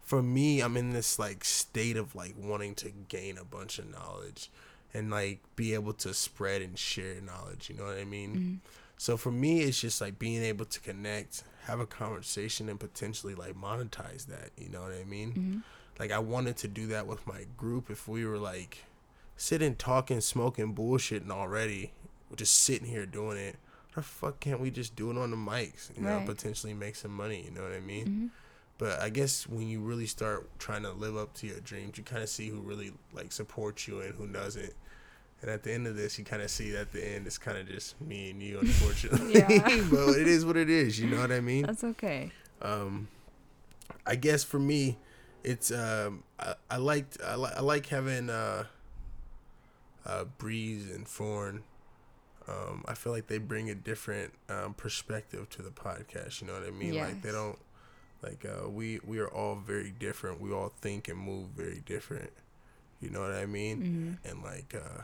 for 0.00 0.20
me, 0.20 0.60
I'm 0.60 0.76
in 0.76 0.90
this 0.90 1.20
like 1.20 1.44
state 1.44 1.96
of 1.96 2.16
like 2.16 2.34
wanting 2.36 2.74
to 2.74 2.90
gain 3.08 3.38
a 3.38 3.44
bunch 3.44 3.78
of 3.78 3.88
knowledge 3.88 4.50
and 4.92 5.10
like 5.12 5.38
be 5.54 5.74
able 5.74 5.92
to 5.92 6.12
spread 6.12 6.60
and 6.60 6.76
share 6.76 7.20
knowledge, 7.20 7.70
you 7.70 7.76
know 7.76 7.84
what 7.84 7.98
I 7.98 8.04
mean? 8.04 8.30
Mm-hmm. 8.36 8.54
So 8.96 9.16
for 9.16 9.32
me, 9.32 9.60
it's 9.62 9.80
just 9.80 10.00
like 10.00 10.18
being 10.18 10.42
able 10.42 10.64
to 10.66 10.80
connect, 10.80 11.42
have 11.64 11.80
a 11.80 11.86
conversation, 11.86 12.68
and 12.68 12.78
potentially 12.78 13.34
like 13.34 13.54
monetize 13.60 14.26
that, 14.26 14.50
you 14.56 14.68
know 14.68 14.82
what 14.82 14.92
I 14.92 15.04
mean? 15.04 15.30
Mm-hmm. 15.32 15.58
Like 15.98 16.12
I 16.12 16.18
wanted 16.20 16.56
to 16.58 16.68
do 16.68 16.86
that 16.88 17.06
with 17.06 17.26
my 17.26 17.46
group 17.56 17.90
if 17.90 18.06
we 18.08 18.24
were 18.24 18.38
like 18.38 18.84
sitting, 19.36 19.74
talking, 19.74 20.20
smoking, 20.20 20.74
bullshitting 20.74 21.30
already, 21.30 21.92
just 22.36 22.54
sitting 22.62 22.86
here 22.88 23.06
doing 23.06 23.36
it. 23.38 23.56
The 23.94 24.02
fuck 24.02 24.40
can't 24.40 24.60
we 24.60 24.70
just 24.70 24.96
do 24.96 25.10
it 25.10 25.18
on 25.18 25.30
the 25.30 25.36
mics? 25.36 25.94
You 25.96 26.02
know, 26.02 26.16
Right. 26.18 26.26
potentially 26.26 26.72
make 26.72 26.96
some 26.96 27.14
money. 27.14 27.42
You 27.44 27.50
know 27.50 27.62
what 27.62 27.72
I 27.72 27.80
mean? 27.80 28.06
Mm-hmm. 28.06 28.26
But 28.78 29.00
I 29.00 29.10
guess 29.10 29.46
when 29.46 29.68
you 29.68 29.80
really 29.80 30.06
start 30.06 30.48
trying 30.58 30.82
to 30.82 30.92
live 30.92 31.16
up 31.16 31.34
to 31.34 31.46
your 31.46 31.60
dreams, 31.60 31.98
you 31.98 32.04
kind 32.04 32.22
of 32.22 32.28
see 32.28 32.48
who 32.48 32.60
really 32.60 32.92
like 33.12 33.30
supports 33.32 33.86
you 33.86 34.00
and 34.00 34.14
who 34.14 34.26
doesn't. 34.26 34.72
And 35.42 35.50
at 35.50 35.64
the 35.64 35.72
end 35.72 35.86
of 35.88 35.96
this, 35.96 36.18
you 36.18 36.24
kind 36.24 36.40
of 36.40 36.50
see 36.50 36.74
at 36.76 36.92
the 36.92 37.04
end, 37.04 37.26
it's 37.26 37.36
kind 37.36 37.58
of 37.58 37.66
just 37.68 38.00
me 38.00 38.30
and 38.30 38.40
you, 38.40 38.58
unfortunately. 38.60 39.34
Yeah. 39.34 39.48
but 39.90 40.10
it 40.16 40.28
is 40.28 40.46
what 40.46 40.56
it 40.56 40.70
is. 40.70 40.98
You 41.00 41.08
know 41.10 41.20
what 41.20 41.32
I 41.32 41.40
mean? 41.40 41.66
That's 41.66 41.84
okay. 41.84 42.30
um 42.62 43.08
i 44.06 44.16
guess 44.16 44.42
for 44.42 44.58
me 44.58 44.98
it's 45.44 45.70
um 45.70 46.22
i, 46.40 46.54
I 46.70 46.76
liked 46.78 47.18
I, 47.24 47.36
li- 47.36 47.52
I 47.56 47.60
like 47.60 47.86
having 47.86 48.30
uh 48.30 48.64
uh 50.06 50.24
breeze 50.38 50.90
and 50.90 51.06
Forn. 51.06 51.62
um 52.48 52.84
i 52.88 52.94
feel 52.94 53.12
like 53.12 53.26
they 53.28 53.38
bring 53.38 53.70
a 53.70 53.74
different 53.74 54.32
um 54.48 54.74
perspective 54.74 55.48
to 55.50 55.62
the 55.62 55.70
podcast 55.70 56.40
you 56.40 56.46
know 56.48 56.54
what 56.54 56.64
i 56.64 56.70
mean 56.70 56.94
like 56.96 57.22
they 57.22 57.30
don't 57.32 57.58
like 58.22 58.44
uh 58.44 58.68
we 58.68 58.98
we 59.04 59.18
are 59.18 59.28
all 59.28 59.56
very 59.56 59.90
different 59.90 60.40
we 60.40 60.52
all 60.52 60.72
think 60.80 61.06
and 61.08 61.18
move 61.18 61.48
very 61.56 61.82
different 61.86 62.30
you 63.00 63.10
know 63.10 63.20
what 63.20 63.32
i 63.32 63.46
mean 63.46 63.76
Mm-hmm. 64.24 64.28
and 64.28 64.42
like 64.42 64.74
uh 64.74 65.02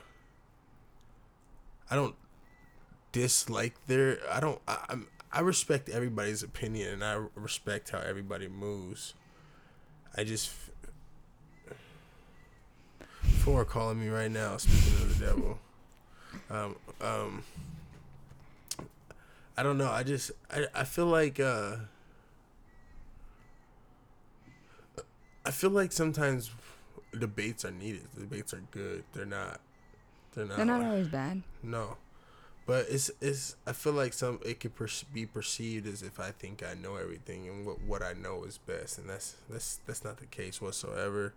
I 1.90 1.94
don't 1.96 2.14
dislike 3.12 3.74
their 3.86 4.18
I 4.30 4.40
don't 4.40 4.60
I, 4.68 4.84
I'm 4.90 5.08
I 5.32 5.40
respect 5.40 5.88
everybody's 5.88 6.42
opinion 6.42 6.94
and 6.94 7.04
I 7.04 7.22
respect 7.34 7.90
how 7.90 7.98
everybody 7.98 8.48
moves. 8.48 9.14
I 10.16 10.24
just 10.24 10.50
for 13.22 13.64
calling 13.64 14.00
me 14.00 14.08
right 14.08 14.30
now 14.30 14.56
speaking 14.56 15.02
of 15.02 15.18
the 15.18 15.26
devil. 15.26 15.58
Um 16.50 16.76
um 17.00 17.42
I 19.56 19.62
don't 19.62 19.76
know. 19.76 19.90
I 19.90 20.02
just 20.02 20.30
I 20.50 20.66
I 20.74 20.84
feel 20.84 21.06
like 21.06 21.40
uh 21.40 21.76
I 25.44 25.50
feel 25.50 25.70
like 25.70 25.92
sometimes 25.92 26.50
debates 27.18 27.64
are 27.64 27.70
needed. 27.70 28.06
Debates 28.18 28.52
are 28.54 28.62
good. 28.70 29.04
They're 29.14 29.26
not 29.26 29.60
they're 30.34 30.46
not 30.46 30.56
They're 30.56 30.66
not 30.66 30.80
like- 30.80 30.88
always 30.88 31.08
bad. 31.08 31.42
no, 31.62 31.96
but 32.66 32.86
it's 32.90 33.10
it's. 33.20 33.56
I 33.66 33.72
feel 33.72 33.92
like 33.94 34.12
some 34.12 34.40
it 34.44 34.60
could 34.60 34.74
per- 34.74 34.88
be 35.12 35.26
perceived 35.26 35.86
as 35.86 36.02
if 36.02 36.20
I 36.20 36.30
think 36.32 36.62
I 36.62 36.74
know 36.74 36.96
everything 36.96 37.48
and 37.48 37.66
what 37.66 37.80
what 37.82 38.02
I 38.02 38.12
know 38.12 38.44
is 38.44 38.58
best, 38.58 38.98
and 38.98 39.08
that's 39.08 39.36
that's 39.48 39.80
that's 39.86 40.04
not 40.04 40.18
the 40.18 40.26
case 40.26 40.60
whatsoever. 40.60 41.32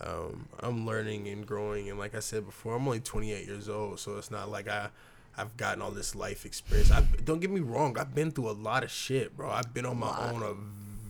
Um, 0.00 0.46
I'm 0.60 0.86
learning 0.86 1.26
and 1.26 1.44
growing, 1.44 1.90
and 1.90 1.98
like 1.98 2.14
I 2.14 2.20
said 2.20 2.46
before, 2.46 2.76
I'm 2.76 2.86
only 2.86 3.00
28 3.00 3.46
years 3.46 3.68
old, 3.68 3.98
so 3.98 4.16
it's 4.16 4.30
not 4.30 4.48
like 4.48 4.68
I 4.68 4.90
I've 5.36 5.56
gotten 5.56 5.82
all 5.82 5.90
this 5.90 6.14
life 6.14 6.44
experience. 6.46 6.90
I 6.92 7.00
don't 7.24 7.40
get 7.40 7.50
me 7.50 7.60
wrong, 7.60 7.98
I've 7.98 8.14
been 8.14 8.30
through 8.30 8.50
a 8.50 8.52
lot 8.52 8.84
of 8.84 8.90
shit, 8.90 9.36
bro. 9.36 9.50
I've 9.50 9.74
been 9.74 9.86
on 9.86 9.98
my 9.98 10.30
own 10.30 10.42
a 10.42 10.54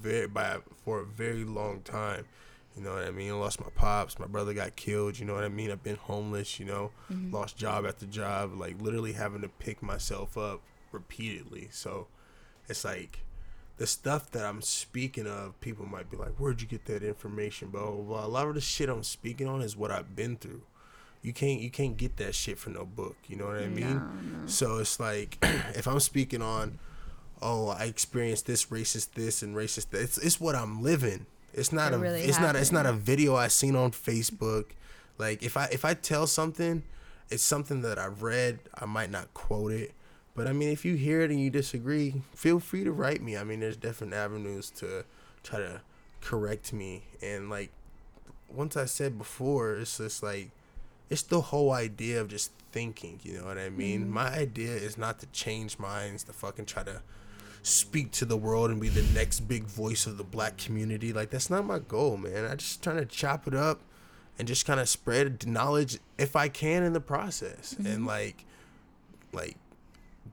very 0.00 0.26
by 0.26 0.58
for 0.84 1.00
a 1.00 1.04
very 1.04 1.44
long 1.44 1.80
time. 1.82 2.24
You 2.78 2.84
know 2.84 2.94
what 2.94 3.04
I 3.04 3.10
mean? 3.10 3.30
I 3.32 3.34
lost 3.34 3.60
my 3.60 3.68
pops. 3.74 4.18
My 4.18 4.26
brother 4.26 4.54
got 4.54 4.76
killed. 4.76 5.18
You 5.18 5.26
know 5.26 5.34
what 5.34 5.44
I 5.44 5.48
mean? 5.48 5.70
I've 5.70 5.82
been 5.82 5.96
homeless. 5.96 6.58
You 6.60 6.66
know, 6.66 6.90
Mm-hmm. 7.12 7.34
lost 7.34 7.56
job 7.56 7.84
after 7.86 8.06
job. 8.06 8.54
Like 8.58 8.80
literally 8.80 9.12
having 9.14 9.42
to 9.42 9.48
pick 9.48 9.82
myself 9.82 10.38
up 10.38 10.60
repeatedly. 10.92 11.68
So 11.72 12.06
it's 12.68 12.84
like 12.84 13.20
the 13.78 13.86
stuff 13.86 14.30
that 14.32 14.44
I'm 14.44 14.62
speaking 14.62 15.26
of. 15.26 15.60
People 15.60 15.86
might 15.86 16.10
be 16.10 16.16
like, 16.16 16.32
"Where'd 16.38 16.60
you 16.62 16.68
get 16.68 16.84
that 16.86 17.02
information?" 17.02 17.68
Blah 17.68 17.90
blah. 17.90 18.02
blah. 18.04 18.26
A 18.26 18.28
lot 18.28 18.46
of 18.48 18.54
the 18.54 18.60
shit 18.60 18.88
I'm 18.88 19.02
speaking 19.04 19.46
on 19.48 19.62
is 19.62 19.76
what 19.76 19.90
I've 19.90 20.14
been 20.14 20.36
through. 20.36 20.62
You 21.22 21.32
can't 21.32 21.60
you 21.60 21.70
can't 21.70 21.96
get 21.96 22.16
that 22.18 22.34
shit 22.34 22.58
from 22.58 22.74
no 22.74 22.84
book. 22.84 23.16
You 23.26 23.36
know 23.36 23.46
what 23.46 23.56
I 23.58 23.66
mean? 23.68 23.96
No, 23.96 24.40
no. 24.40 24.46
So 24.46 24.78
it's 24.78 25.00
like 25.00 25.38
if 25.74 25.88
I'm 25.88 25.98
speaking 26.00 26.42
on, 26.42 26.78
oh, 27.42 27.68
I 27.68 27.84
experienced 27.84 28.46
this 28.46 28.66
racist 28.66 29.12
this 29.14 29.42
and 29.42 29.56
racist 29.56 29.90
that. 29.90 30.00
It's 30.02 30.18
it's 30.18 30.40
what 30.40 30.54
I'm 30.54 30.80
living. 30.82 31.26
It's 31.58 31.72
not 31.72 31.92
It 31.92 31.96
a 31.96 31.98
really 31.98 32.22
it's 32.22 32.40
not 32.40 32.56
it's 32.56 32.72
not 32.72 32.86
a 32.86 32.92
video 32.92 33.36
I 33.36 33.48
seen 33.48 33.76
on 33.76 33.90
Facebook. 33.92 34.66
Like 35.18 35.42
if 35.42 35.56
I 35.56 35.68
if 35.72 35.84
I 35.84 35.94
tell 35.94 36.26
something, 36.26 36.82
it's 37.30 37.42
something 37.42 37.82
that 37.82 37.98
I've 37.98 38.22
read. 38.22 38.60
I 38.74 38.86
might 38.86 39.10
not 39.10 39.34
quote 39.34 39.72
it, 39.72 39.92
but 40.34 40.46
I 40.46 40.52
mean, 40.52 40.70
if 40.70 40.84
you 40.84 40.94
hear 40.94 41.20
it 41.22 41.30
and 41.30 41.40
you 41.40 41.50
disagree, 41.50 42.22
feel 42.34 42.60
free 42.60 42.84
to 42.84 42.92
write 42.92 43.20
me. 43.20 43.36
I 43.36 43.44
mean, 43.44 43.60
there's 43.60 43.76
different 43.76 44.14
avenues 44.14 44.70
to 44.76 45.04
try 45.42 45.58
to 45.58 45.80
correct 46.20 46.72
me. 46.72 47.02
And 47.20 47.50
like 47.50 47.70
once 48.48 48.76
I 48.76 48.84
said 48.84 49.18
before, 49.18 49.74
it's 49.74 49.98
just 49.98 50.22
like 50.22 50.50
it's 51.10 51.22
the 51.22 51.40
whole 51.40 51.72
idea 51.72 52.20
of 52.20 52.28
just 52.28 52.52
thinking. 52.70 53.20
You 53.22 53.38
know 53.38 53.46
what 53.46 53.58
I 53.58 53.68
mean? 53.68 54.02
Mm-hmm. 54.02 54.12
My 54.12 54.28
idea 54.28 54.72
is 54.72 54.96
not 54.96 55.18
to 55.20 55.26
change 55.26 55.78
minds, 55.78 56.24
to 56.24 56.32
fucking 56.32 56.66
try 56.66 56.84
to 56.84 57.02
speak 57.62 58.10
to 58.12 58.24
the 58.24 58.36
world 58.36 58.70
and 58.70 58.80
be 58.80 58.88
the 58.88 59.02
next 59.14 59.40
big 59.40 59.64
voice 59.64 60.06
of 60.06 60.18
the 60.18 60.24
black 60.24 60.56
community. 60.56 61.12
Like 61.12 61.30
that's 61.30 61.50
not 61.50 61.64
my 61.64 61.78
goal, 61.78 62.16
man. 62.16 62.44
I 62.44 62.54
just 62.54 62.82
trying 62.82 62.96
to 62.98 63.06
chop 63.06 63.46
it 63.46 63.54
up 63.54 63.80
and 64.38 64.46
just 64.46 64.66
kind 64.66 64.78
of 64.78 64.88
spread 64.88 65.46
knowledge 65.46 65.98
if 66.16 66.36
I 66.36 66.48
can 66.48 66.82
in 66.84 66.92
the 66.92 67.00
process, 67.00 67.74
and 67.76 67.86
mm-hmm. 67.86 68.06
like, 68.06 68.44
like, 69.32 69.56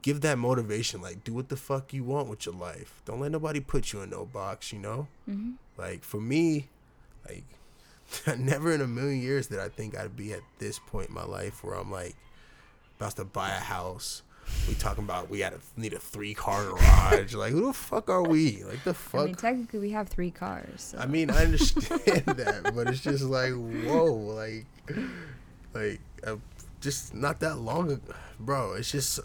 give 0.04 0.22
that 0.22 0.38
motivation. 0.38 1.02
Like, 1.02 1.24
do 1.24 1.34
what 1.34 1.50
the 1.50 1.58
fuck 1.58 1.92
you 1.92 2.04
want 2.04 2.30
with 2.30 2.46
your 2.46 2.56
life. 2.56 3.02
Don't 3.06 3.20
let 3.20 3.32
nobody 3.32 3.60
put 3.60 3.92
you 3.92 4.02
in 4.02 4.12
no 4.12 4.26
box. 4.26 4.72
You 4.72 4.80
know. 4.80 5.08
Mm-hmm. 5.30 5.52
Like 5.78 6.04
for 6.04 6.22
me, 6.22 6.70
like, 7.28 7.44
never 8.38 8.72
in 8.72 8.82
a 8.82 8.88
million 8.88 9.22
years 9.22 9.48
did 9.48 9.60
I 9.60 9.70
think 9.70 9.98
I'd 9.98 10.16
be 10.16 10.34
at 10.34 10.42
this 10.60 10.80
point 10.80 11.10
in 11.10 11.16
my 11.16 11.26
life 11.26 11.64
where 11.64 11.76
I'm 11.76 11.92
like 11.92 12.16
about 12.98 13.16
to 13.18 13.26
buy 13.26 13.50
a 13.50 13.60
house. 13.60 14.22
We 14.68 14.74
talking 14.76 15.04
about 15.04 15.30
we 15.30 15.42
had 15.42 15.54
to 15.54 15.60
need 15.78 15.94
a 15.94 16.00
three 16.00 16.34
car 16.34 16.64
garage. 16.64 17.34
like 17.34 17.52
who 17.52 17.68
the 17.68 17.74
fuck 17.74 18.10
are 18.10 18.24
we? 18.24 18.64
Like 18.64 18.84
the 18.84 18.94
fuck. 18.94 19.22
I 19.22 19.26
mean, 19.26 19.36
technically, 19.36 19.80
we 19.80 19.92
have 19.92 20.08
three 20.08 20.32
cars. 20.32 20.82
So. 20.82 20.98
I 20.98 21.06
mean, 21.06 21.30
I 21.30 21.44
understand 21.44 21.92
that, 22.26 22.72
but 22.76 22.88
it's 22.88 23.02
just 23.02 23.24
like, 23.24 23.54
whoa, 23.54 24.06
like, 24.14 24.66
like, 25.74 26.00
uh, 26.26 26.38
just 26.82 27.14
not 27.14 27.40
that 27.42 27.58
long 27.58 27.92
ago, 27.92 28.14
bro. 28.40 28.74
It's 28.74 28.92
just 28.92 29.20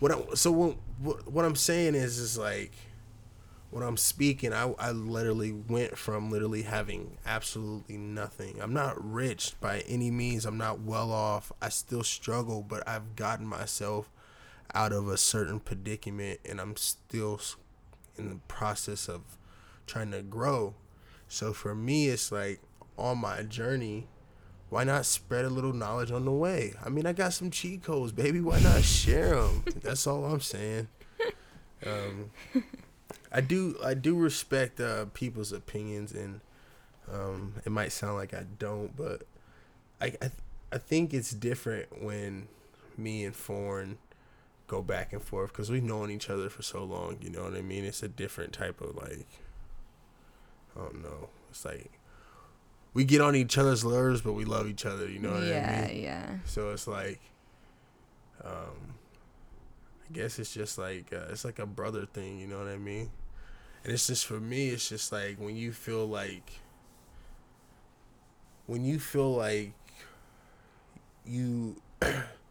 what 0.00 0.12
I. 0.12 0.34
So 0.34 0.52
what 0.52 0.76
what, 1.00 1.30
what 1.30 1.44
I'm 1.44 1.56
saying 1.56 1.94
is, 1.94 2.18
is 2.18 2.36
like, 2.36 2.72
when 3.70 3.82
I'm 3.82 3.96
speaking, 3.96 4.52
I 4.52 4.72
I 4.78 4.90
literally 4.90 5.52
went 5.52 5.96
from 5.96 6.30
literally 6.30 6.62
having 6.62 7.16
absolutely 7.24 7.96
nothing. 7.96 8.60
I'm 8.60 8.74
not 8.74 9.02
rich 9.02 9.54
by 9.60 9.80
any 9.80 10.10
means. 10.10 10.44
I'm 10.44 10.58
not 10.58 10.80
well 10.80 11.10
off. 11.10 11.52
I 11.62 11.70
still 11.70 12.02
struggle, 12.02 12.62
but 12.62 12.86
I've 12.86 13.16
gotten 13.16 13.46
myself 13.46 14.10
out 14.74 14.92
of 14.92 15.08
a 15.08 15.16
certain 15.16 15.60
predicament, 15.60 16.40
and 16.48 16.60
I'm 16.60 16.76
still 16.76 17.40
in 18.16 18.28
the 18.28 18.40
process 18.48 19.08
of 19.08 19.22
trying 19.86 20.10
to 20.12 20.22
grow. 20.22 20.74
So 21.28 21.52
for 21.52 21.74
me, 21.74 22.08
it's 22.08 22.32
like 22.32 22.60
on 22.96 23.18
my 23.18 23.42
journey, 23.42 24.06
why 24.68 24.84
not 24.84 25.04
spread 25.04 25.44
a 25.44 25.50
little 25.50 25.72
knowledge 25.72 26.10
on 26.10 26.24
the 26.24 26.32
way? 26.32 26.74
I 26.84 26.88
mean, 26.88 27.06
I 27.06 27.12
got 27.12 27.32
some 27.34 27.50
cheat 27.50 27.82
codes, 27.82 28.12
baby. 28.12 28.40
Why 28.40 28.60
not 28.60 28.82
share 28.82 29.36
them? 29.36 29.64
That's 29.82 30.06
all 30.06 30.24
I'm 30.24 30.40
saying. 30.40 30.88
Um, 31.84 32.30
I 33.32 33.40
do, 33.40 33.76
I 33.84 33.94
do 33.94 34.14
respect 34.14 34.80
uh, 34.80 35.06
people's 35.12 35.52
opinions, 35.52 36.12
and 36.12 36.40
um, 37.12 37.54
it 37.66 37.72
might 37.72 37.92
sound 37.92 38.16
like 38.16 38.32
I 38.32 38.44
don't, 38.58 38.96
but 38.96 39.22
I, 40.00 40.14
I, 40.22 40.30
I 40.72 40.78
think 40.78 41.12
it's 41.12 41.32
different 41.32 42.02
when 42.02 42.48
me 42.96 43.24
and 43.24 43.34
Foreign 43.34 43.98
go 44.72 44.80
back 44.80 45.12
and 45.12 45.22
forth 45.22 45.52
because 45.52 45.70
we've 45.70 45.82
known 45.82 46.10
each 46.10 46.30
other 46.30 46.48
for 46.48 46.62
so 46.62 46.82
long. 46.82 47.18
You 47.20 47.28
know 47.28 47.42
what 47.42 47.54
I 47.54 47.60
mean? 47.60 47.84
It's 47.84 48.02
a 48.02 48.08
different 48.08 48.54
type 48.54 48.80
of 48.80 48.96
like 48.96 49.28
I 50.74 50.80
don't 50.80 51.02
know. 51.02 51.28
It's 51.50 51.66
like 51.66 51.90
we 52.94 53.04
get 53.04 53.20
on 53.20 53.36
each 53.36 53.58
other's 53.58 53.84
nerves, 53.84 54.22
but 54.22 54.32
we 54.32 54.46
love 54.46 54.66
each 54.66 54.86
other. 54.86 55.06
You 55.06 55.18
know 55.18 55.32
what 55.32 55.42
yeah, 55.42 55.84
I 55.84 55.92
mean? 55.92 56.02
yeah. 56.02 56.10
Yeah. 56.10 56.38
So 56.46 56.70
it's 56.70 56.86
like, 56.86 57.20
um, 58.42 58.94
I 60.08 60.12
guess 60.14 60.38
it's 60.38 60.54
just 60.54 60.78
like 60.78 61.12
uh, 61.12 61.26
it's 61.30 61.44
like 61.44 61.58
a 61.58 61.66
brother 61.66 62.06
thing. 62.06 62.38
You 62.38 62.46
know 62.46 62.58
what 62.58 62.68
I 62.68 62.78
mean? 62.78 63.10
And 63.84 63.92
it's 63.92 64.06
just 64.06 64.24
for 64.24 64.40
me. 64.40 64.70
It's 64.70 64.88
just 64.88 65.12
like 65.12 65.36
when 65.38 65.54
you 65.54 65.72
feel 65.72 66.06
like 66.06 66.50
when 68.64 68.86
you 68.86 68.98
feel 68.98 69.34
like 69.34 69.74
you 71.26 71.76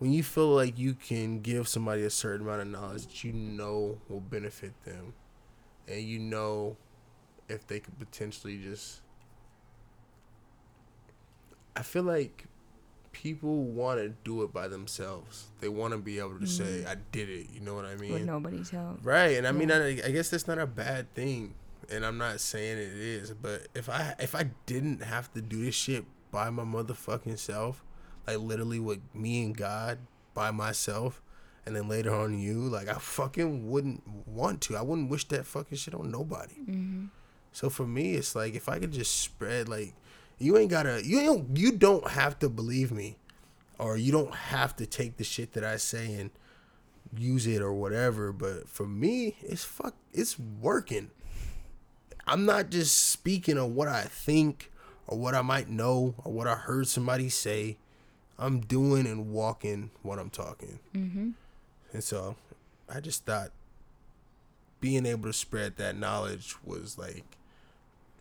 when 0.00 0.12
you 0.12 0.22
feel 0.22 0.48
like 0.48 0.78
you 0.78 0.94
can 0.94 1.40
give 1.40 1.68
somebody 1.68 2.02
a 2.02 2.10
certain 2.10 2.46
amount 2.46 2.62
of 2.62 2.68
knowledge 2.68 3.06
that 3.06 3.22
you 3.22 3.32
know 3.32 3.98
will 4.08 4.20
benefit 4.20 4.72
them 4.84 5.12
and 5.86 6.02
you 6.02 6.18
know 6.18 6.76
if 7.48 7.66
they 7.66 7.78
could 7.78 7.98
potentially 7.98 8.58
just 8.58 9.02
I 11.76 11.82
feel 11.82 12.02
like 12.02 12.46
people 13.12 13.64
want 13.64 14.00
to 14.00 14.08
do 14.24 14.42
it 14.42 14.52
by 14.52 14.68
themselves. 14.68 15.46
They 15.60 15.68
want 15.68 15.92
to 15.92 15.98
be 15.98 16.18
able 16.18 16.38
to 16.38 16.46
say 16.46 16.80
mm-hmm. 16.80 16.88
I 16.88 16.96
did 17.12 17.28
it, 17.28 17.46
you 17.52 17.60
know 17.60 17.74
what 17.74 17.84
I 17.84 17.96
mean? 17.96 18.12
With 18.12 18.24
nobody's 18.24 18.70
help. 18.70 18.98
Right, 19.02 19.36
and 19.36 19.46
I 19.46 19.52
mean, 19.52 19.70
I, 19.70 19.90
I 19.90 20.10
guess 20.10 20.30
that's 20.30 20.48
not 20.48 20.58
a 20.58 20.66
bad 20.66 21.12
thing, 21.14 21.54
and 21.90 22.04
I'm 22.04 22.18
not 22.18 22.40
saying 22.40 22.78
it 22.78 22.92
is. 22.92 23.32
But 23.32 23.68
if 23.74 23.88
I 23.88 24.14
if 24.18 24.34
I 24.34 24.50
didn't 24.66 25.02
have 25.02 25.32
to 25.34 25.40
do 25.40 25.64
this 25.64 25.74
shit 25.74 26.04
by 26.30 26.50
my 26.50 26.64
motherfucking 26.64 27.38
self, 27.38 27.84
like 28.26 28.38
literally 28.38 28.78
with 28.78 29.00
me 29.14 29.44
and 29.44 29.56
God 29.56 29.98
by 30.34 30.50
myself, 30.50 31.22
and 31.66 31.76
then 31.76 31.88
later 31.88 32.14
on 32.14 32.38
you, 32.38 32.60
like 32.60 32.88
I 32.88 32.94
fucking 32.94 33.70
wouldn't 33.70 34.02
want 34.26 34.60
to. 34.62 34.76
I 34.76 34.82
wouldn't 34.82 35.10
wish 35.10 35.26
that 35.28 35.46
fucking 35.46 35.78
shit 35.78 35.94
on 35.94 36.10
nobody. 36.10 36.54
Mm-hmm. 36.54 37.06
So 37.52 37.70
for 37.70 37.86
me, 37.86 38.14
it's 38.14 38.34
like 38.34 38.54
if 38.54 38.68
I 38.68 38.78
could 38.78 38.92
just 38.92 39.20
spread 39.20 39.68
like 39.68 39.94
you 40.38 40.56
ain't 40.56 40.70
gotta 40.70 41.04
you 41.04 41.22
don't 41.22 41.56
you 41.56 41.72
don't 41.72 42.08
have 42.08 42.38
to 42.40 42.48
believe 42.48 42.92
me, 42.92 43.16
or 43.78 43.96
you 43.96 44.12
don't 44.12 44.34
have 44.34 44.76
to 44.76 44.86
take 44.86 45.16
the 45.16 45.24
shit 45.24 45.52
that 45.52 45.64
I 45.64 45.76
say 45.76 46.14
and 46.14 46.30
use 47.16 47.46
it 47.46 47.60
or 47.60 47.72
whatever. 47.72 48.32
But 48.32 48.68
for 48.68 48.86
me, 48.86 49.36
it's 49.42 49.64
fuck 49.64 49.94
it's 50.12 50.38
working. 50.38 51.10
I'm 52.26 52.44
not 52.44 52.70
just 52.70 53.10
speaking 53.10 53.58
on 53.58 53.74
what 53.74 53.88
I 53.88 54.02
think 54.02 54.70
or 55.06 55.18
what 55.18 55.34
I 55.34 55.42
might 55.42 55.68
know 55.68 56.14
or 56.24 56.32
what 56.32 56.46
I 56.46 56.54
heard 56.54 56.86
somebody 56.86 57.28
say. 57.28 57.76
I'm 58.40 58.60
doing 58.60 59.06
and 59.06 59.30
walking 59.30 59.90
what 60.02 60.18
I'm 60.18 60.30
talking. 60.30 60.80
Mm-hmm. 60.94 61.30
And 61.92 62.02
so 62.02 62.36
I 62.92 63.00
just 63.00 63.26
thought 63.26 63.50
being 64.80 65.04
able 65.04 65.28
to 65.28 65.32
spread 65.32 65.76
that 65.76 65.96
knowledge 65.96 66.56
was 66.64 66.98
like 66.98 67.36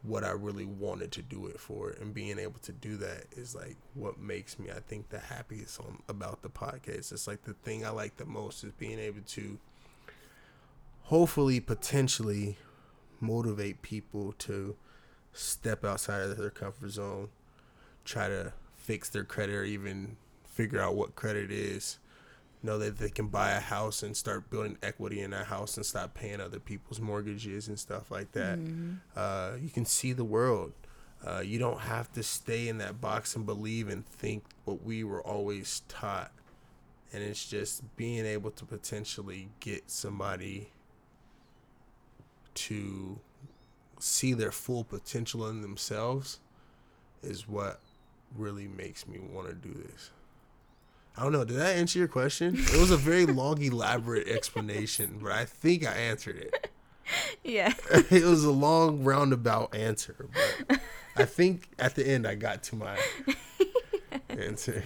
what 0.03 0.23
I 0.23 0.31
really 0.31 0.65
wanted 0.65 1.11
to 1.13 1.21
do 1.21 1.47
it 1.47 1.59
for. 1.59 1.91
And 1.91 2.13
being 2.13 2.37
able 2.37 2.59
to 2.63 2.73
do 2.73 2.97
that 2.97 3.25
is 3.31 3.55
like 3.55 3.77
what 3.93 4.19
makes 4.19 4.59
me, 4.59 4.69
I 4.69 4.79
think, 4.79 5.09
the 5.09 5.19
happiest 5.19 5.79
on, 5.79 6.01
about 6.09 6.41
the 6.41 6.49
podcast. 6.49 7.13
It's 7.13 7.27
like 7.27 7.43
the 7.43 7.53
thing 7.53 7.85
I 7.85 7.89
like 7.89 8.17
the 8.17 8.25
most 8.25 8.63
is 8.63 8.73
being 8.73 8.99
able 8.99 9.21
to 9.27 9.57
hopefully, 11.03 11.59
potentially 11.59 12.57
motivate 13.21 13.81
people 13.81 14.33
to 14.39 14.75
step 15.33 15.85
outside 15.85 16.21
of 16.21 16.37
their 16.37 16.49
comfort 16.49 16.91
zone, 16.91 17.29
try 18.03 18.27
to 18.27 18.53
fix 18.89 19.07
their 19.09 19.23
credit 19.23 19.53
or 19.53 19.63
even 19.63 20.17
figure 20.47 20.81
out 20.81 20.95
what 20.95 21.15
credit 21.15 21.51
is 21.51 21.99
know 22.63 22.79
that 22.79 22.97
they 22.97 23.09
can 23.11 23.27
buy 23.27 23.51
a 23.51 23.59
house 23.59 24.01
and 24.01 24.17
start 24.17 24.49
building 24.49 24.79
equity 24.81 25.21
in 25.21 25.29
that 25.29 25.45
house 25.45 25.77
and 25.77 25.85
stop 25.85 26.15
paying 26.15 26.41
other 26.41 26.59
people's 26.59 26.99
mortgages 26.99 27.67
and 27.67 27.77
stuff 27.77 28.09
like 28.09 28.31
that. 28.31 28.57
Uh, 29.15 29.51
you 29.61 29.69
can 29.69 29.85
see 29.85 30.11
the 30.11 30.23
world. 30.23 30.73
Uh, 31.23 31.39
you 31.39 31.59
don't 31.59 31.81
have 31.81 32.11
to 32.13 32.23
stay 32.23 32.67
in 32.67 32.79
that 32.79 32.99
box 32.99 33.35
and 33.35 33.45
believe 33.45 33.89
and 33.89 34.07
think 34.07 34.43
what 34.65 34.83
we 34.83 35.03
were 35.03 35.21
always 35.21 35.83
taught. 35.87 36.31
And 37.13 37.21
it's 37.21 37.47
just 37.47 37.95
being 37.95 38.25
able 38.25 38.49
to 38.49 38.65
potentially 38.65 39.49
get 39.59 39.91
somebody 39.91 40.71
to 42.55 43.19
see 43.99 44.33
their 44.33 44.51
full 44.51 44.83
potential 44.83 45.47
in 45.47 45.61
themselves 45.61 46.39
is 47.21 47.47
what 47.47 47.79
really 48.35 48.67
makes 48.67 49.07
me 49.07 49.19
want 49.19 49.47
to 49.47 49.53
do 49.53 49.73
this. 49.73 50.11
I 51.17 51.23
don't 51.23 51.31
know. 51.33 51.43
Did 51.43 51.57
that 51.57 51.75
answer 51.75 51.99
your 51.99 52.07
question? 52.07 52.55
It 52.55 52.79
was 52.79 52.91
a 52.91 52.97
very 52.97 53.25
long, 53.41 53.61
elaborate 53.61 54.27
explanation, 54.27 55.19
but 55.21 55.31
I 55.31 55.45
think 55.45 55.85
I 55.85 55.93
answered 55.93 56.37
it. 56.37 56.71
Yeah. 57.43 57.73
It 58.11 58.23
was 58.23 58.43
a 58.43 58.51
long, 58.51 59.03
roundabout 59.03 59.73
answer, 59.73 60.27
but 60.67 60.79
I 61.15 61.25
think 61.25 61.67
at 61.79 61.95
the 61.95 62.07
end 62.07 62.27
I 62.27 62.35
got 62.35 62.61
to 62.65 62.75
my 62.75 62.99
answer. 64.29 64.83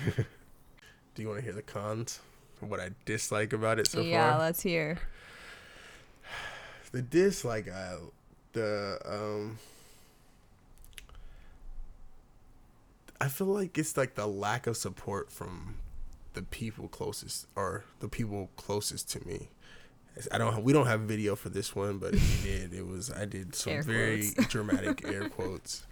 Do 1.15 1.21
you 1.21 1.27
want 1.27 1.39
to 1.39 1.43
hear 1.43 1.51
the 1.51 1.61
cons? 1.61 2.21
What 2.61 2.79
I 2.79 2.91
dislike 3.03 3.51
about 3.51 3.77
it 3.77 3.87
so 3.87 3.99
yeah, 3.99 4.21
far? 4.21 4.39
Yeah, 4.39 4.45
let's 4.45 4.61
hear. 4.61 4.99
the 6.93 7.01
dislike 7.01 7.69
I 7.69 7.97
the 8.53 8.99
um 9.05 9.59
I 13.23 13.29
feel 13.29 13.47
like 13.47 13.77
it's 13.77 13.95
like 13.95 14.15
the 14.15 14.27
lack 14.27 14.67
of 14.67 14.75
support 14.75 15.31
from 15.31 15.75
the 16.33 16.41
people 16.41 16.89
closest 16.89 17.47
or 17.55 17.85
the 18.01 18.09
people 18.09 18.49
closest 18.57 19.09
to 19.11 19.25
me. 19.25 19.47
I 20.29 20.37
don't. 20.37 20.61
We 20.61 20.73
don't 20.73 20.87
have 20.87 21.01
video 21.01 21.37
for 21.37 21.47
this 21.47 21.73
one, 21.73 21.99
but 21.99 22.15
if 22.15 22.43
we 22.43 22.51
did, 22.51 22.73
it 22.73 22.85
was. 22.85 23.09
I 23.09 23.23
did 23.23 23.55
some 23.55 23.73
Air 23.73 23.81
very 23.81 24.29
quotes. 24.31 24.49
dramatic 24.51 25.07
air 25.07 25.29
quotes. 25.29 25.85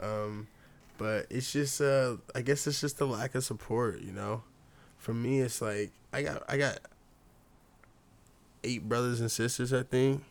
Um, 0.00 0.48
but 0.96 1.26
it's 1.28 1.52
just. 1.52 1.82
Uh, 1.82 2.16
I 2.34 2.40
guess 2.40 2.66
it's 2.66 2.80
just 2.80 2.96
the 2.96 3.06
lack 3.06 3.34
of 3.34 3.44
support. 3.44 4.00
You 4.00 4.12
know, 4.12 4.42
for 4.96 5.12
me, 5.12 5.40
it's 5.40 5.60
like 5.60 5.90
I 6.14 6.22
got. 6.22 6.44
I 6.48 6.56
got 6.56 6.78
eight 8.64 8.88
brothers 8.88 9.20
and 9.20 9.30
sisters. 9.30 9.74
I 9.74 9.82
think 9.82 10.24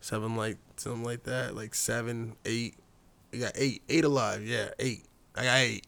seven, 0.00 0.36
like 0.36 0.58
something 0.76 1.02
like 1.02 1.24
that. 1.24 1.56
Like 1.56 1.74
seven, 1.74 2.36
eight. 2.44 2.76
I 3.34 3.38
got 3.38 3.52
eight. 3.56 3.82
Eight 3.88 4.04
alive. 4.04 4.46
Yeah, 4.46 4.68
eight. 4.78 5.02
I 5.38 5.80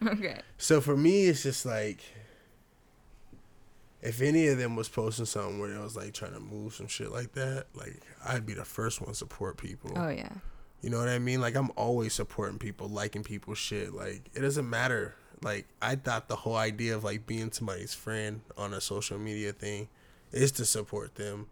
got. 0.00 0.12
Okay. 0.18 0.40
So 0.58 0.80
for 0.82 0.96
me, 0.96 1.26
it's 1.26 1.42
just 1.44 1.64
like 1.64 2.00
if 4.02 4.20
any 4.20 4.48
of 4.48 4.58
them 4.58 4.76
was 4.76 4.88
posting 4.88 5.24
something 5.24 5.58
where 5.58 5.70
they 5.70 5.78
was 5.78 5.96
like 5.96 6.12
trying 6.12 6.34
to 6.34 6.40
move 6.40 6.74
some 6.74 6.88
shit 6.88 7.10
like 7.10 7.32
that, 7.32 7.66
like 7.74 8.02
I'd 8.26 8.44
be 8.44 8.52
the 8.54 8.64
first 8.64 9.00
one 9.00 9.08
to 9.10 9.14
support 9.14 9.56
people. 9.56 9.92
Oh 9.96 10.08
yeah. 10.08 10.28
You 10.82 10.90
know 10.90 10.98
what 10.98 11.08
I 11.08 11.18
mean? 11.18 11.40
Like 11.40 11.54
I'm 11.56 11.70
always 11.76 12.12
supporting 12.12 12.58
people, 12.58 12.88
liking 12.88 13.22
people's 13.22 13.56
shit. 13.58 13.94
Like 13.94 14.28
it 14.34 14.40
doesn't 14.40 14.68
matter. 14.68 15.14
Like 15.42 15.66
I 15.80 15.94
thought 15.96 16.28
the 16.28 16.36
whole 16.36 16.56
idea 16.56 16.94
of 16.96 17.04
like 17.04 17.26
being 17.26 17.50
somebody's 17.52 17.94
friend 17.94 18.42
on 18.58 18.74
a 18.74 18.80
social 18.82 19.18
media 19.18 19.52
thing 19.52 19.88
is 20.32 20.52
to 20.52 20.66
support 20.66 21.14
them. 21.14 21.46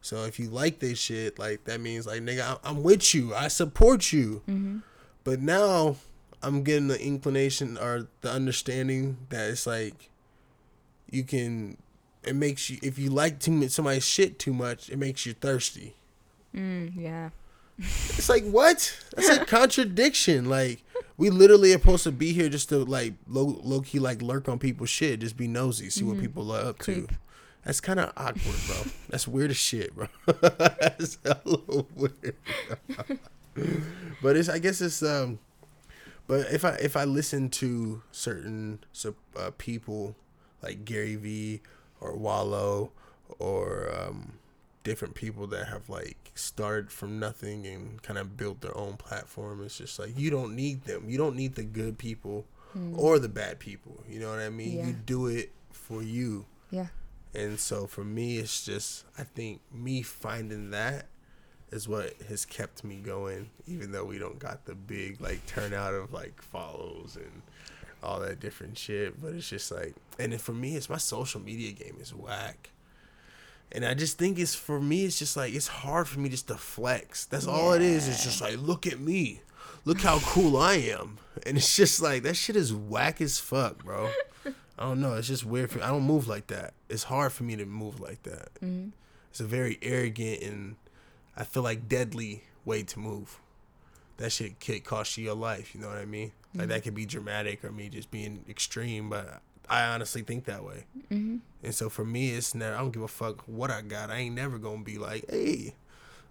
So 0.00 0.24
if 0.24 0.38
you 0.38 0.48
like 0.48 0.78
this 0.78 0.98
shit, 0.98 1.38
like 1.38 1.64
that 1.64 1.80
means 1.82 2.06
like 2.06 2.22
nigga, 2.22 2.46
I'm- 2.46 2.58
I'm 2.64 2.82
with 2.82 3.14
you. 3.14 3.34
I 3.34 3.48
support 3.48 4.10
you. 4.12 4.40
Mm-hmm. 4.48 4.78
But 5.24 5.40
now 5.40 5.96
I'm 6.42 6.62
getting 6.62 6.88
the 6.88 7.00
inclination 7.00 7.76
or 7.78 8.08
the 8.22 8.30
understanding 8.30 9.18
that 9.28 9.50
it's 9.50 9.66
like 9.66 10.08
you 11.10 11.24
can. 11.24 11.76
It 12.22 12.36
makes 12.36 12.68
you 12.68 12.78
if 12.82 12.98
you 12.98 13.10
like 13.10 13.38
too 13.40 13.50
much 13.52 13.70
somebody's 13.70 14.04
shit 14.04 14.38
too 14.38 14.52
much, 14.52 14.90
it 14.90 14.98
makes 14.98 15.24
you 15.24 15.32
thirsty. 15.32 15.94
Mm, 16.54 16.92
yeah. 16.96 17.30
It's 17.78 18.28
like 18.28 18.44
what? 18.44 18.98
That's 19.16 19.28
a 19.38 19.44
contradiction. 19.46 20.48
Like 20.50 20.82
we 21.16 21.30
literally 21.30 21.70
are 21.72 21.78
supposed 21.78 22.04
to 22.04 22.12
be 22.12 22.32
here 22.32 22.48
just 22.50 22.68
to 22.70 22.78
like 22.84 23.14
low 23.26 23.58
low 23.62 23.80
key 23.80 23.98
like 23.98 24.20
lurk 24.20 24.48
on 24.48 24.58
people's 24.58 24.90
shit, 24.90 25.20
just 25.20 25.36
be 25.36 25.48
nosy, 25.48 25.88
see 25.88 26.04
what 26.04 26.20
people 26.20 26.52
are 26.52 26.66
up 26.66 26.78
Creep. 26.78 27.08
to. 27.08 27.14
That's 27.64 27.80
kind 27.80 28.00
of 28.00 28.12
awkward, 28.16 28.56
bro. 28.66 28.76
That's 29.10 29.28
weird 29.28 29.50
as 29.50 29.56
shit, 29.56 29.94
bro. 29.94 30.08
That's 30.26 31.18
hella 31.24 31.84
weird. 31.94 32.34
but 34.22 34.36
it's 34.36 34.48
I 34.48 34.58
guess 34.58 34.80
it's 34.80 35.02
um, 35.02 35.38
but 36.30 36.52
if 36.52 36.64
I 36.64 36.70
if 36.74 36.96
I 36.96 37.04
listen 37.04 37.48
to 37.50 38.02
certain 38.12 38.78
uh, 39.36 39.50
people 39.58 40.14
like 40.62 40.84
Gary 40.84 41.16
Vee 41.16 41.60
or 42.00 42.16
Wallo 42.16 42.92
or 43.40 43.92
um, 43.92 44.34
different 44.84 45.14
people 45.14 45.48
that 45.48 45.66
have 45.66 45.88
like 45.88 46.30
started 46.36 46.92
from 46.92 47.18
nothing 47.18 47.66
and 47.66 48.00
kind 48.02 48.16
of 48.16 48.36
built 48.36 48.60
their 48.60 48.76
own 48.76 48.96
platform. 48.96 49.64
It's 49.64 49.78
just 49.78 49.98
like 49.98 50.16
you 50.16 50.30
don't 50.30 50.54
need 50.54 50.84
them. 50.84 51.04
You 51.08 51.18
don't 51.18 51.34
need 51.34 51.56
the 51.56 51.64
good 51.64 51.98
people 51.98 52.46
or 52.96 53.18
the 53.18 53.28
bad 53.28 53.58
people. 53.58 54.04
You 54.08 54.20
know 54.20 54.30
what 54.30 54.38
I 54.38 54.50
mean? 54.50 54.78
Yeah. 54.78 54.86
You 54.86 54.92
do 54.92 55.26
it 55.26 55.50
for 55.72 56.00
you. 56.00 56.46
Yeah. 56.70 56.86
And 57.34 57.58
so 57.58 57.88
for 57.88 58.04
me, 58.04 58.38
it's 58.38 58.64
just 58.64 59.04
I 59.18 59.24
think 59.24 59.60
me 59.72 60.02
finding 60.02 60.70
that 60.70 61.06
is 61.72 61.88
what 61.88 62.14
has 62.28 62.44
kept 62.44 62.84
me 62.84 62.96
going, 62.96 63.50
even 63.66 63.92
though 63.92 64.04
we 64.04 64.18
don't 64.18 64.38
got 64.38 64.64
the 64.64 64.74
big 64.74 65.20
like 65.20 65.44
turnout 65.46 65.94
of 65.94 66.12
like 66.12 66.40
follows 66.42 67.16
and 67.16 67.42
all 68.02 68.20
that 68.20 68.40
different 68.40 68.76
shit. 68.76 69.20
But 69.20 69.34
it's 69.34 69.48
just 69.48 69.70
like, 69.70 69.94
and 70.18 70.38
for 70.40 70.52
me, 70.52 70.76
it's 70.76 70.90
my 70.90 70.98
social 70.98 71.40
media 71.40 71.72
game 71.72 71.96
is 72.00 72.14
whack. 72.14 72.70
And 73.72 73.84
I 73.84 73.94
just 73.94 74.18
think 74.18 74.38
it's 74.38 74.54
for 74.54 74.80
me, 74.80 75.04
it's 75.04 75.18
just 75.18 75.36
like 75.36 75.54
it's 75.54 75.68
hard 75.68 76.08
for 76.08 76.18
me 76.18 76.28
just 76.28 76.48
to 76.48 76.56
flex. 76.56 77.26
That's 77.26 77.46
all 77.46 77.72
it 77.72 77.82
is. 77.82 78.08
It's 78.08 78.24
just 78.24 78.40
like, 78.40 78.58
look 78.58 78.86
at 78.86 78.98
me, 78.98 79.42
look 79.84 80.00
how 80.00 80.18
cool 80.20 80.56
I 80.56 80.74
am, 80.74 81.18
and 81.46 81.56
it's 81.56 81.76
just 81.76 82.02
like 82.02 82.24
that 82.24 82.34
shit 82.34 82.56
is 82.56 82.74
whack 82.74 83.20
as 83.20 83.38
fuck, 83.38 83.84
bro. 83.84 84.10
I 84.80 84.84
don't 84.84 85.00
know. 85.00 85.14
It's 85.14 85.28
just 85.28 85.44
weird. 85.44 85.70
For, 85.70 85.78
me. 85.78 85.84
I 85.84 85.88
don't 85.88 86.04
move 86.04 86.26
like 86.26 86.46
that. 86.46 86.72
It's 86.88 87.04
hard 87.04 87.32
for 87.32 87.44
me 87.44 87.54
to 87.56 87.66
move 87.66 88.00
like 88.00 88.22
that. 88.22 88.54
Mm-hmm. 88.54 88.88
It's 89.30 89.40
a 89.40 89.44
very 89.44 89.78
arrogant 89.82 90.42
and 90.42 90.76
I 91.40 91.44
feel 91.44 91.62
like 91.62 91.88
deadly 91.88 92.42
way 92.66 92.82
to 92.82 92.98
move. 92.98 93.40
That 94.18 94.30
shit 94.30 94.60
could 94.60 94.84
cost 94.84 95.16
you 95.16 95.24
your 95.24 95.34
life. 95.34 95.74
You 95.74 95.80
know 95.80 95.88
what 95.88 95.96
I 95.96 96.04
mean? 96.04 96.32
Like 96.54 96.68
that 96.68 96.82
could 96.82 96.94
be 96.94 97.06
dramatic 97.06 97.64
or 97.64 97.72
me 97.72 97.88
just 97.88 98.10
being 98.10 98.44
extreme, 98.46 99.08
but 99.08 99.40
I 99.66 99.84
honestly 99.84 100.20
think 100.20 100.44
that 100.44 100.62
way. 100.62 100.84
Mm-hmm. 101.10 101.38
And 101.62 101.74
so 101.74 101.88
for 101.88 102.04
me, 102.04 102.32
it's 102.32 102.54
never. 102.54 102.76
I 102.76 102.80
don't 102.80 102.90
give 102.90 103.02
a 103.02 103.08
fuck 103.08 103.40
what 103.46 103.70
I 103.70 103.80
got. 103.80 104.10
I 104.10 104.16
ain't 104.16 104.34
never 104.34 104.58
gonna 104.58 104.82
be 104.82 104.98
like, 104.98 105.24
hey, 105.30 105.76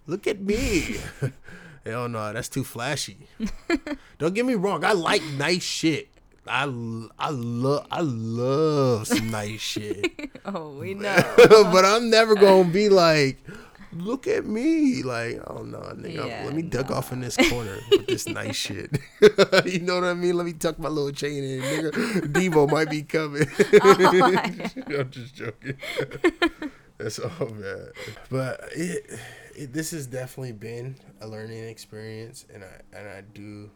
look 0.06 0.28
at 0.28 0.39
me. 0.41 0.98
Hell 1.86 2.08
no, 2.08 2.32
that's 2.32 2.50
too 2.50 2.63
flashy. 2.63 3.17
don't 4.19 4.36
get 4.36 4.45
me 4.45 4.54
wrong. 4.54 4.84
I 4.84 4.91
like 4.91 5.24
nice 5.24 5.63
shit. 5.63 6.10
I, 6.45 6.63
I 7.17 7.30
love 7.30 7.88
I 7.89 8.02
love 8.02 9.08
some 9.08 9.32
nice 9.32 9.62
shit. 9.62 10.06
Oh, 10.45 10.69
we 10.69 10.93
know. 10.95 11.22
but 11.38 11.86
I'm 11.86 12.10
never 12.10 12.34
gonna 12.34 12.69
be 12.69 12.89
like, 12.89 13.38
look 13.93 14.28
at 14.28 14.45
me. 14.45 15.04
Like, 15.04 15.41
oh 15.47 15.63
no, 15.63 15.80
nigga, 15.80 16.28
Yeah, 16.28 16.43
let 16.45 16.56
me 16.56 16.62
duck 16.62 16.91
off 16.91 17.12
in 17.12 17.21
this 17.21 17.38
corner 17.38 17.78
with 17.91 18.08
this 18.08 18.28
nice 18.28 18.56
shit. 18.65 18.97
you 19.65 19.80
know 19.80 19.95
what 19.95 20.04
I 20.04 20.13
mean? 20.13 20.36
Let 20.36 20.45
me 20.45 20.54
tuck 20.54 20.80
my 20.80 20.89
little 20.89 21.12
chain 21.12 21.43
in, 21.43 21.62
nigga. 21.62 21.91
Devo 22.32 22.69
might 22.69 22.89
be 22.89 23.04
coming. 23.04 23.47
Oh, 23.82 24.99
I'm 24.99 25.10
just 25.12 25.36
joking. 25.36 25.78
That's 26.97 27.19
all 27.19 27.45
bad. 27.47 27.91
But 28.30 28.62
it, 28.75 29.19
it, 29.56 29.73
this 29.73 29.91
has 29.91 30.08
definitely 30.08 30.52
been 30.52 30.95
a 31.21 31.28
learning 31.28 31.65
experience, 31.65 32.45
and 32.54 32.63
I 32.63 32.97
and 32.97 33.08
I 33.08 33.21
do 33.21 33.69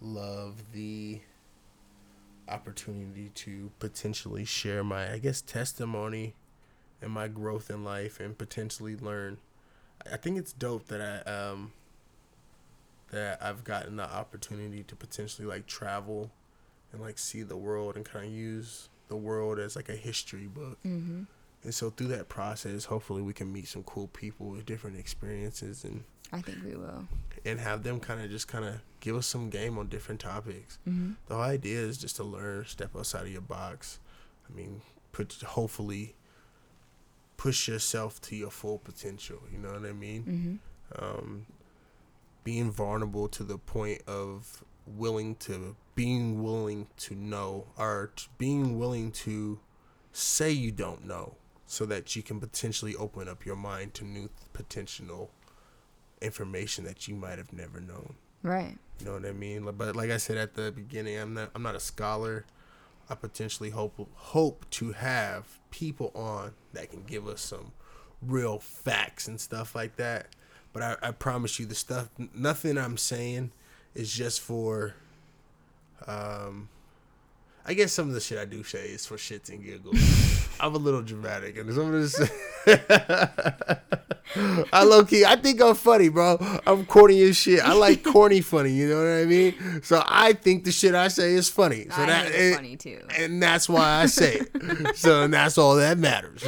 love 0.00 0.62
the 0.72 1.20
opportunity 2.48 3.30
to 3.34 3.70
potentially 3.78 4.44
share 4.44 4.82
my, 4.82 5.12
I 5.12 5.18
guess, 5.18 5.40
testimony 5.40 6.34
and 7.00 7.10
my 7.10 7.28
growth 7.28 7.70
in 7.70 7.84
life, 7.84 8.20
and 8.20 8.36
potentially 8.36 8.96
learn. 8.96 9.38
I 10.10 10.16
think 10.16 10.38
it's 10.38 10.52
dope 10.52 10.86
that 10.88 11.00
I 11.26 11.30
um 11.30 11.72
that 13.10 13.42
I've 13.42 13.64
gotten 13.64 13.96
the 13.96 14.04
opportunity 14.10 14.82
to 14.84 14.96
potentially 14.96 15.46
like 15.46 15.66
travel 15.66 16.30
and 16.92 17.00
like 17.00 17.18
see 17.18 17.42
the 17.42 17.56
world 17.56 17.96
and 17.96 18.04
kind 18.04 18.26
of 18.26 18.32
use 18.32 18.88
the 19.08 19.16
world 19.16 19.58
as 19.58 19.76
like 19.76 19.88
a 19.88 19.96
history 19.96 20.46
book. 20.46 20.78
Mm-hmm. 20.86 21.22
And 21.64 21.74
so 21.74 21.90
through 21.90 22.08
that 22.08 22.28
process, 22.28 22.84
hopefully 22.84 23.22
we 23.22 23.32
can 23.32 23.52
meet 23.52 23.66
some 23.68 23.82
cool 23.82 24.08
people 24.08 24.48
with 24.50 24.66
different 24.66 24.98
experiences 24.98 25.84
and 25.84 26.04
I 26.32 26.42
think 26.42 26.58
we 26.64 26.76
will. 26.76 27.08
and 27.44 27.58
have 27.58 27.82
them 27.82 28.00
kind 28.00 28.20
of 28.20 28.30
just 28.30 28.48
kind 28.48 28.64
of 28.64 28.74
give 29.00 29.16
us 29.16 29.26
some 29.26 29.48
game 29.48 29.78
on 29.78 29.88
different 29.88 30.20
topics. 30.20 30.78
Mm-hmm. 30.86 31.12
The 31.26 31.34
whole 31.34 31.42
idea 31.44 31.78
is 31.78 31.96
just 31.96 32.16
to 32.16 32.24
learn, 32.24 32.66
step 32.66 32.90
outside 32.96 33.22
of 33.22 33.32
your 33.32 33.40
box. 33.40 33.98
I 34.48 34.54
mean, 34.54 34.82
put 35.12 35.32
hopefully 35.32 36.14
push 37.38 37.68
yourself 37.68 38.20
to 38.20 38.36
your 38.36 38.50
full 38.50 38.76
potential. 38.78 39.38
You 39.50 39.58
know 39.58 39.72
what 39.72 39.86
I 39.88 39.92
mean? 39.92 40.60
Mm-hmm. 40.92 41.04
um, 41.04 41.46
being 42.44 42.70
vulnerable 42.70 43.28
to 43.28 43.42
the 43.44 43.56
point 43.58 44.02
of 44.06 44.62
willing 44.86 45.34
to 45.36 45.76
being 45.94 46.42
willing 46.42 46.86
to 46.96 47.14
know 47.14 47.66
or 47.76 48.10
t- 48.16 48.26
being 48.38 48.78
willing 48.78 49.10
to 49.12 49.58
say 50.12 50.50
you 50.50 50.70
don't 50.72 51.04
know 51.06 51.34
so 51.66 51.84
that 51.84 52.16
you 52.16 52.22
can 52.22 52.40
potentially 52.40 52.94
open 52.96 53.28
up 53.28 53.44
your 53.44 53.56
mind 53.56 53.92
to 53.92 54.04
new 54.04 54.30
potential 54.54 55.30
information 56.22 56.84
that 56.84 57.06
you 57.06 57.14
might 57.14 57.36
have 57.38 57.52
never 57.52 57.80
known 57.80 58.14
Right. 58.42 58.78
you 58.98 59.04
know 59.06 59.12
what 59.12 59.26
I 59.26 59.32
mean? 59.32 59.70
But 59.76 59.94
like 59.94 60.10
I 60.10 60.16
said 60.16 60.36
at 60.38 60.54
the 60.54 60.72
beginning, 60.72 61.18
I'm 61.18 61.34
not 61.34 61.50
I'm 61.54 61.62
not 61.62 61.74
a 61.74 61.80
scholar. 61.80 62.46
I 63.10 63.14
potentially 63.14 63.70
hope 63.70 64.08
hope 64.14 64.66
to 64.70 64.92
have 64.92 65.44
people 65.70 66.12
on 66.14 66.52
that 66.72 66.90
can 66.90 67.04
give 67.04 67.26
us 67.26 67.40
some 67.40 67.72
real 68.22 68.58
facts 68.58 69.28
and 69.28 69.40
stuff 69.40 69.74
like 69.74 69.96
that. 69.96 70.28
But 70.72 70.82
I, 70.82 70.96
I 71.02 71.10
promise 71.12 71.58
you, 71.58 71.66
the 71.66 71.74
stuff 71.74 72.08
nothing 72.34 72.76
I'm 72.76 72.96
saying 72.96 73.52
is 73.94 74.12
just 74.12 74.40
for. 74.40 74.94
Um, 76.06 76.68
I 77.66 77.74
guess 77.74 77.92
some 77.92 78.08
of 78.08 78.14
the 78.14 78.20
shit 78.20 78.38
I 78.38 78.44
do 78.44 78.62
say 78.62 78.88
is 78.88 79.04
for 79.04 79.16
shits 79.16 79.50
and 79.50 79.62
giggles. 79.62 80.37
I'm 80.60 80.74
a 80.74 80.78
little 80.78 81.02
dramatic, 81.02 81.56
and 81.58 81.72
some 81.72 81.92
of 81.94 82.00
this. 82.00 82.18
I 84.72 84.84
low 84.84 85.04
key, 85.04 85.24
I 85.24 85.36
think 85.36 85.60
I'm 85.62 85.74
funny, 85.74 86.08
bro. 86.10 86.36
I'm 86.66 86.84
corny 86.84 87.22
as 87.22 87.36
shit. 87.36 87.60
I 87.60 87.72
like 87.72 88.04
corny 88.12 88.40
funny, 88.42 88.72
you 88.72 88.88
know 88.88 88.98
what 88.98 89.22
I 89.22 89.24
mean? 89.24 89.80
So 89.82 90.02
I 90.06 90.34
think 90.34 90.64
the 90.64 90.72
shit 90.72 90.94
I 90.94 91.08
say 91.08 91.32
is 91.32 91.48
funny. 91.48 91.86
So 91.88 92.02
I 92.02 92.06
that 92.06 92.22
think 92.24 92.34
it's 92.34 92.42
and- 92.44 92.54
funny 92.56 92.76
too. 92.76 93.00
and 93.18 93.42
that's 93.42 93.68
why 93.68 94.02
I 94.02 94.06
say 94.06 94.40
it. 94.54 94.96
so 94.96 95.22
and 95.22 95.32
that's 95.32 95.56
all 95.56 95.76
that 95.76 95.96
matters. 95.98 96.44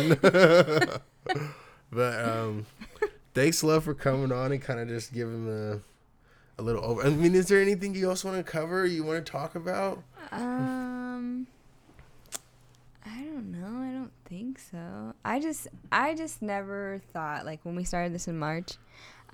but 1.90 2.28
um, 2.28 2.66
thanks, 3.34 3.62
love, 3.64 3.84
for 3.84 3.94
coming 3.94 4.30
on 4.32 4.52
and 4.52 4.60
kind 4.62 4.78
of 4.80 4.88
just 4.88 5.12
giving 5.12 5.48
a 5.48 5.80
a 6.60 6.62
little 6.62 6.84
over. 6.84 7.02
I 7.02 7.08
mean, 7.08 7.34
is 7.34 7.46
there 7.48 7.60
anything 7.62 7.94
you 7.94 8.10
else 8.10 8.22
want 8.24 8.36
to 8.36 8.42
cover? 8.44 8.84
You 8.84 9.04
want 9.04 9.24
to 9.24 9.32
talk 9.32 9.54
about? 9.54 10.02
Um, 10.30 11.46
I 13.12 13.22
don't 13.24 13.50
know. 13.50 13.66
I 13.66 13.92
don't 13.92 14.12
think 14.26 14.58
so. 14.58 15.14
I 15.24 15.40
just 15.40 15.68
I 15.90 16.14
just 16.14 16.42
never 16.42 17.00
thought 17.12 17.44
like 17.44 17.60
when 17.64 17.74
we 17.74 17.84
started 17.84 18.14
this 18.14 18.28
in 18.28 18.38
March, 18.38 18.76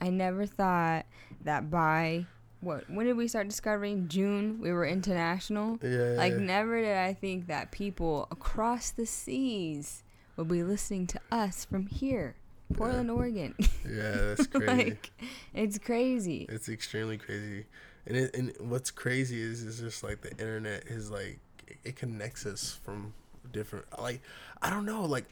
I 0.00 0.10
never 0.10 0.46
thought 0.46 1.06
that 1.44 1.70
by 1.70 2.26
what 2.60 2.88
when 2.88 3.06
did 3.06 3.16
we 3.16 3.28
start 3.28 3.48
discovering 3.48 4.08
June 4.08 4.60
we 4.60 4.72
were 4.72 4.86
international? 4.86 5.78
Yeah. 5.82 6.14
Like 6.16 6.34
never 6.34 6.80
did 6.80 6.96
I 6.96 7.12
think 7.12 7.48
that 7.48 7.70
people 7.70 8.28
across 8.30 8.90
the 8.90 9.06
seas 9.06 10.02
would 10.36 10.48
be 10.48 10.62
listening 10.62 11.06
to 11.08 11.20
us 11.32 11.64
from 11.64 11.86
here, 11.86 12.36
Portland, 12.74 13.10
Oregon. 13.10 13.54
yeah, 13.88 14.34
that's 14.34 14.46
crazy. 14.46 14.66
like 14.66 15.10
it's 15.54 15.78
crazy. 15.78 16.46
It's 16.48 16.68
extremely 16.68 17.18
crazy, 17.18 17.66
and 18.06 18.16
it, 18.16 18.36
and 18.36 18.52
what's 18.60 18.90
crazy 18.90 19.40
is 19.40 19.62
is 19.62 19.80
just 19.80 20.02
like 20.02 20.22
the 20.22 20.30
internet 20.32 20.84
is 20.86 21.10
like 21.10 21.40
it 21.84 21.96
connects 21.96 22.46
us 22.46 22.78
from 22.84 23.12
different 23.52 23.86
like 24.00 24.20
I 24.62 24.70
don't 24.70 24.86
know 24.86 25.04
like 25.04 25.24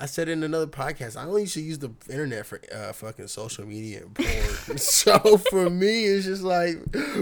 I 0.00 0.06
said 0.06 0.28
in 0.28 0.42
another 0.42 0.66
podcast 0.66 1.16
I 1.16 1.24
only 1.24 1.42
used 1.42 1.54
to 1.54 1.60
use 1.60 1.78
the 1.78 1.90
internet 2.10 2.46
for 2.46 2.60
uh, 2.74 2.92
fucking 2.92 3.28
social 3.28 3.66
media 3.66 4.02
and 4.02 4.14
porn. 4.14 4.28
so 4.78 5.38
for 5.50 5.70
me 5.70 6.04
it's 6.04 6.26
just 6.26 6.42
like 6.42 6.76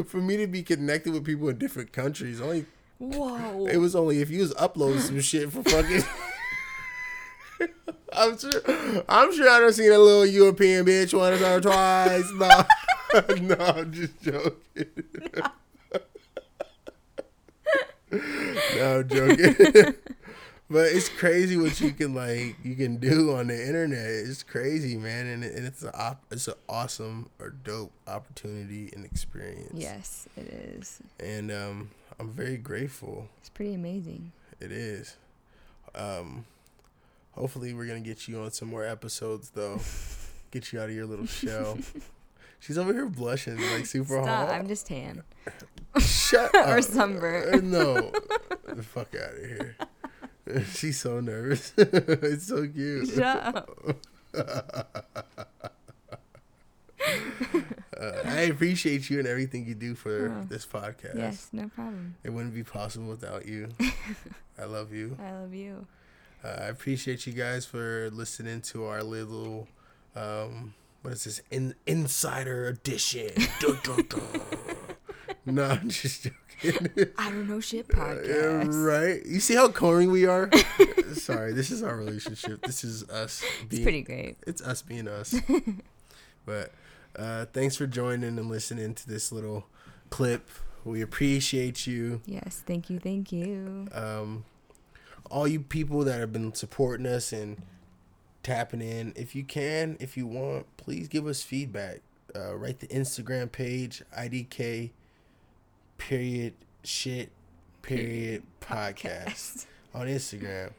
for 0.07 0.19
me 0.19 0.37
to 0.39 0.47
be 0.47 0.63
connected 0.63 1.13
with 1.13 1.25
people 1.25 1.49
in 1.49 1.59
different 1.59 1.93
countries 1.93 2.41
only 2.41 2.67
Whoa. 2.99 3.67
it 3.67 3.79
was 3.79 3.97
only 3.97 4.21
if 4.21 4.31
you 4.31 4.41
was 4.41 4.55
uploading 4.57 5.01
some 5.01 5.21
shit 5.21 5.51
for 5.51 5.63
fucking. 5.63 6.03
I'm 8.13 8.37
sure. 8.37 8.61
I'm 9.09 9.35
sure 9.35 9.49
I 9.49 9.61
done 9.61 9.73
seen 9.73 9.93
a 9.93 9.99
little 9.99 10.27
European 10.27 10.85
bitch 10.85 11.17
once 11.17 11.41
or 11.41 11.61
twice. 11.61 12.31
No, 12.33 12.49
no, 13.47 13.65
I'm 13.65 13.93
just 13.93 14.21
joking. 14.21 14.87
no, 18.77 18.99
I'm 18.99 19.09
joking. 19.09 19.95
But 20.71 20.87
it's 20.87 21.09
crazy 21.09 21.57
what 21.57 21.81
you 21.81 21.91
can 21.93 22.15
like 22.15 22.57
you 22.63 22.75
can 22.77 22.97
do 22.99 23.35
on 23.35 23.49
the 23.49 23.67
internet. 23.67 24.07
It's 24.09 24.43
crazy, 24.43 24.97
man, 24.97 25.27
and, 25.27 25.45
it, 25.45 25.55
and 25.55 25.67
it's 25.67 25.83
a 25.83 25.95
op- 25.99 26.25
it's 26.31 26.49
an 26.49 26.55
awesome 26.69 27.29
or 27.39 27.51
dope 27.51 27.93
opportunity 28.07 28.91
and 28.95 29.05
experience. 29.05 29.73
yes, 29.75 30.29
it 30.37 30.47
is. 30.49 31.01
and 31.19 31.51
um, 31.51 31.91
I'm 32.19 32.31
very 32.31 32.57
grateful. 32.57 33.29
It's 33.41 33.49
pretty 33.51 33.75
amazing. 33.75 34.33
It 34.61 34.73
is. 34.73 35.17
Um, 35.95 36.45
hopefully, 37.33 37.75
we're 37.75 37.87
gonna 37.87 38.01
get 38.01 38.29
you 38.29 38.41
on 38.41 38.51
some 38.53 38.69
more 38.69 38.85
episodes, 38.85 39.51
though. 39.51 39.81
get 40.51 40.73
you 40.73 40.81
out 40.81 40.89
of 40.89 40.95
your 40.95 41.07
little 41.07 41.27
shell. 41.27 41.79
She's 42.59 42.77
over 42.77 42.93
here 42.93 43.07
blushing 43.07 43.57
like 43.73 43.87
super 43.87 44.23
Stop. 44.23 44.27
hot. 44.27 44.51
I'm 44.51 44.69
just 44.69 44.87
tan. 44.87 45.23
Shut 45.99 46.51
Or 46.55 46.79
up. 46.79 46.85
sunburnt. 46.85 47.55
Uh, 47.55 47.61
no, 47.63 48.13
the 48.75 48.83
fuck 48.83 49.15
out 49.15 49.31
of 49.33 49.39
here. 49.47 49.77
She's 50.75 51.01
so 51.01 51.21
nervous. 51.21 51.73
it's 51.79 52.47
so 52.49 52.67
cute. 52.69 53.09
Shut 53.15 53.57
up. 53.57 53.71
Uh, 57.99 58.23
I 58.25 58.41
appreciate 58.43 59.11
you 59.11 59.19
and 59.19 59.29
everything 59.29 59.67
you 59.67 59.75
do 59.75 59.95
for 59.95 60.29
Oh. 60.31 60.47
this 60.49 60.65
podcast. 60.67 61.17
Yes, 61.17 61.49
no 61.53 61.69
problem. 61.69 62.15
It 62.25 62.31
wouldn't 62.31 62.55
be 62.55 62.63
possible 62.63 63.09
without 63.09 63.47
you. 63.47 63.69
I 64.59 64.65
love 64.65 64.93
you. 64.93 65.17
I 65.23 65.33
love 65.33 65.53
you. 65.55 65.87
Uh, 66.45 66.49
I 66.49 66.65
appreciate 66.67 67.27
you 67.27 67.33
guys 67.35 67.67
for 67.67 68.09
listening 68.13 68.61
to 68.63 68.85
our 68.87 69.03
little, 69.03 69.69
um, 70.17 70.75
what 71.03 71.13
is 71.15 71.25
this, 71.25 71.43
In- 71.51 71.75
insider 71.87 72.69
edition. 72.69 73.31
Dun, 73.61 73.79
dun, 73.83 74.07
dun. 74.09 74.70
no, 75.47 75.65
I'm 75.65 75.89
just 75.89 76.25
joking. 76.25 77.09
I 77.19 77.31
don't 77.31 77.49
know 77.49 77.61
shit 77.61 77.87
Yeah, 77.91 77.97
podcast. 77.99 78.85
right? 78.87 79.25
You 79.25 79.41
see 79.41 79.55
how 79.55 79.69
corny 79.71 80.07
we 80.07 80.27
are? 80.27 80.51
Sorry, 81.15 81.53
this 81.53 81.71
is 81.71 81.83
our 81.83 81.97
relationship. 81.97 82.63
This 82.63 82.85
is 82.85 83.09
us 83.09 83.43
It's 83.71 83.81
pretty 83.81 84.03
great. 84.03 84.37
It's 84.47 84.61
us 84.63 84.83
being 84.83 85.09
us. 85.09 85.35
but 86.47 86.73
uh, 87.17 87.47
thanks 87.53 87.77
for 87.77 87.87
joining 87.87 88.39
and 88.39 88.49
listening 88.49 88.95
to 88.95 89.09
this 89.09 89.33
little 89.33 89.67
clip. 90.11 90.49
We 90.85 91.01
appreciate 91.03 91.87
you. 91.87 92.21
Yes, 92.27 92.63
thank 92.67 92.89
you, 92.91 92.99
thank 92.99 93.33
you. 93.33 93.89
um, 93.93 94.45
all 95.31 95.47
you 95.47 95.61
people 95.61 96.05
that 96.05 96.19
have 96.21 96.33
been 96.33 96.55
supporting 96.55 97.07
us 97.07 97.33
and 97.33 97.63
tapping 98.43 98.81
in. 98.83 99.13
If 99.17 99.35
you 99.35 99.45
can, 99.45 99.97
if 100.01 100.17
you 100.17 100.27
want, 100.27 100.67
please 100.77 101.09
give 101.09 101.27
us 101.27 101.43
feedback. 101.43 102.01
Uh, 102.35 102.55
write 102.57 102.79
the 102.81 102.87
Instagram 102.89 103.51
page 103.51 104.03
IDK 104.17 104.91
period 106.01 106.55
shit 106.83 107.31
period 107.83 108.43
podcast 108.61 109.67
on 109.95 110.07
Instagram. 110.07 110.73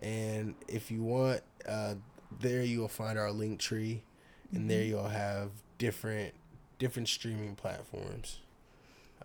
And 0.00 0.54
if 0.66 0.90
you 0.90 1.02
want, 1.02 1.42
uh, 1.68 1.94
there 2.40 2.62
you'll 2.62 2.88
find 2.88 3.18
our 3.18 3.30
link 3.30 3.60
tree, 3.60 4.02
and 4.52 4.68
there 4.68 4.82
you'll 4.82 5.08
have 5.08 5.50
different 5.78 6.34
different 6.78 7.08
streaming 7.08 7.54
platforms. 7.54 8.40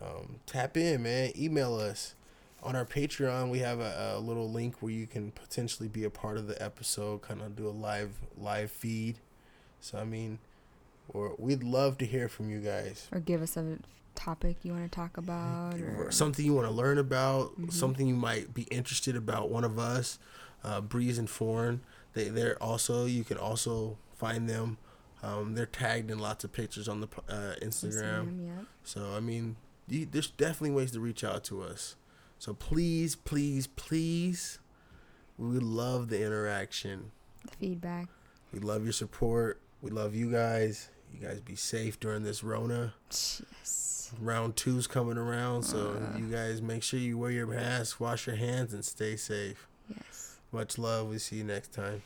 Um, 0.01 0.39
tap 0.45 0.77
in, 0.77 1.03
man. 1.03 1.31
Email 1.37 1.75
us 1.75 2.15
on 2.61 2.75
our 2.75 2.85
Patreon. 2.85 3.49
We 3.49 3.59
have 3.59 3.79
a, 3.79 4.15
a 4.17 4.19
little 4.19 4.51
link 4.51 4.81
where 4.81 4.91
you 4.91 5.07
can 5.07 5.31
potentially 5.31 5.89
be 5.89 6.03
a 6.03 6.09
part 6.09 6.37
of 6.37 6.47
the 6.47 6.61
episode, 6.61 7.21
kind 7.21 7.41
of 7.41 7.55
do 7.55 7.67
a 7.67 7.71
live 7.71 8.11
live 8.37 8.71
feed. 8.71 9.19
So 9.79 9.97
I 9.97 10.03
mean, 10.03 10.39
or 11.07 11.35
we'd 11.37 11.63
love 11.63 11.97
to 11.99 12.05
hear 12.05 12.27
from 12.27 12.49
you 12.49 12.59
guys. 12.59 13.07
Or 13.11 13.19
give 13.19 13.41
us 13.41 13.55
a 13.57 13.79
topic 14.19 14.57
you 14.63 14.73
want 14.73 14.83
to 14.91 14.95
talk 14.95 15.17
about, 15.17 15.79
or 15.79 16.11
something 16.11 16.45
you 16.45 16.53
want 16.53 16.67
to 16.67 16.73
learn 16.73 16.97
about, 16.97 17.59
Mhm. 17.59 17.71
something 17.73 18.07
you 18.07 18.15
might 18.15 18.53
be 18.53 18.63
interested 18.63 19.15
about 19.15 19.49
one 19.49 19.63
of 19.63 19.79
us, 19.79 20.19
uh, 20.63 20.81
Breeze 20.81 21.17
and 21.17 21.29
Foreign. 21.29 21.81
They 22.13 22.29
they're 22.29 22.61
also 22.61 23.05
you 23.05 23.23
can 23.23 23.37
also 23.37 23.97
find 24.15 24.49
them. 24.49 24.77
Um, 25.23 25.53
they're 25.55 25.65
tagged 25.65 26.09
in 26.11 26.19
lots 26.19 26.43
of 26.43 26.51
pictures 26.53 26.87
on 26.87 27.01
the 27.01 27.07
uh, 27.27 27.55
Instagram. 27.61 28.27
Instagram, 28.27 28.45
yeah. 28.45 28.63
So 28.83 29.15
I 29.15 29.19
mean, 29.19 29.55
you, 29.87 30.05
there's 30.05 30.29
definitely 30.31 30.71
ways 30.71 30.91
to 30.91 30.99
reach 30.99 31.23
out 31.23 31.43
to 31.45 31.61
us. 31.63 31.95
So 32.37 32.53
please, 32.53 33.15
please, 33.15 33.67
please, 33.67 34.59
we 35.37 35.59
love 35.59 36.09
the 36.09 36.23
interaction. 36.25 37.11
The 37.43 37.51
feedback. 37.57 38.07
We 38.53 38.59
love 38.59 38.83
your 38.83 38.93
support. 38.93 39.61
We 39.81 39.91
love 39.91 40.15
you 40.15 40.31
guys. 40.31 40.89
You 41.13 41.19
guys 41.27 41.39
be 41.41 41.55
safe 41.55 41.99
during 41.99 42.23
this 42.23 42.43
Rona. 42.43 42.93
Yes. 43.09 43.98
Round 44.19 44.55
two's 44.55 44.87
coming 44.87 45.17
around, 45.17 45.63
so 45.63 46.01
Uh. 46.13 46.17
you 46.17 46.27
guys 46.27 46.61
make 46.61 46.83
sure 46.83 46.99
you 46.99 47.17
wear 47.17 47.31
your 47.31 47.47
mask, 47.47 47.99
wash 47.99 48.27
your 48.27 48.35
hands, 48.35 48.73
and 48.73 48.83
stay 48.85 49.15
safe. 49.15 49.67
Yes. 49.89 50.37
Much 50.51 50.77
love. 50.77 51.07
We 51.07 51.17
see 51.19 51.37
you 51.37 51.43
next 51.43 51.73
time. 51.73 52.01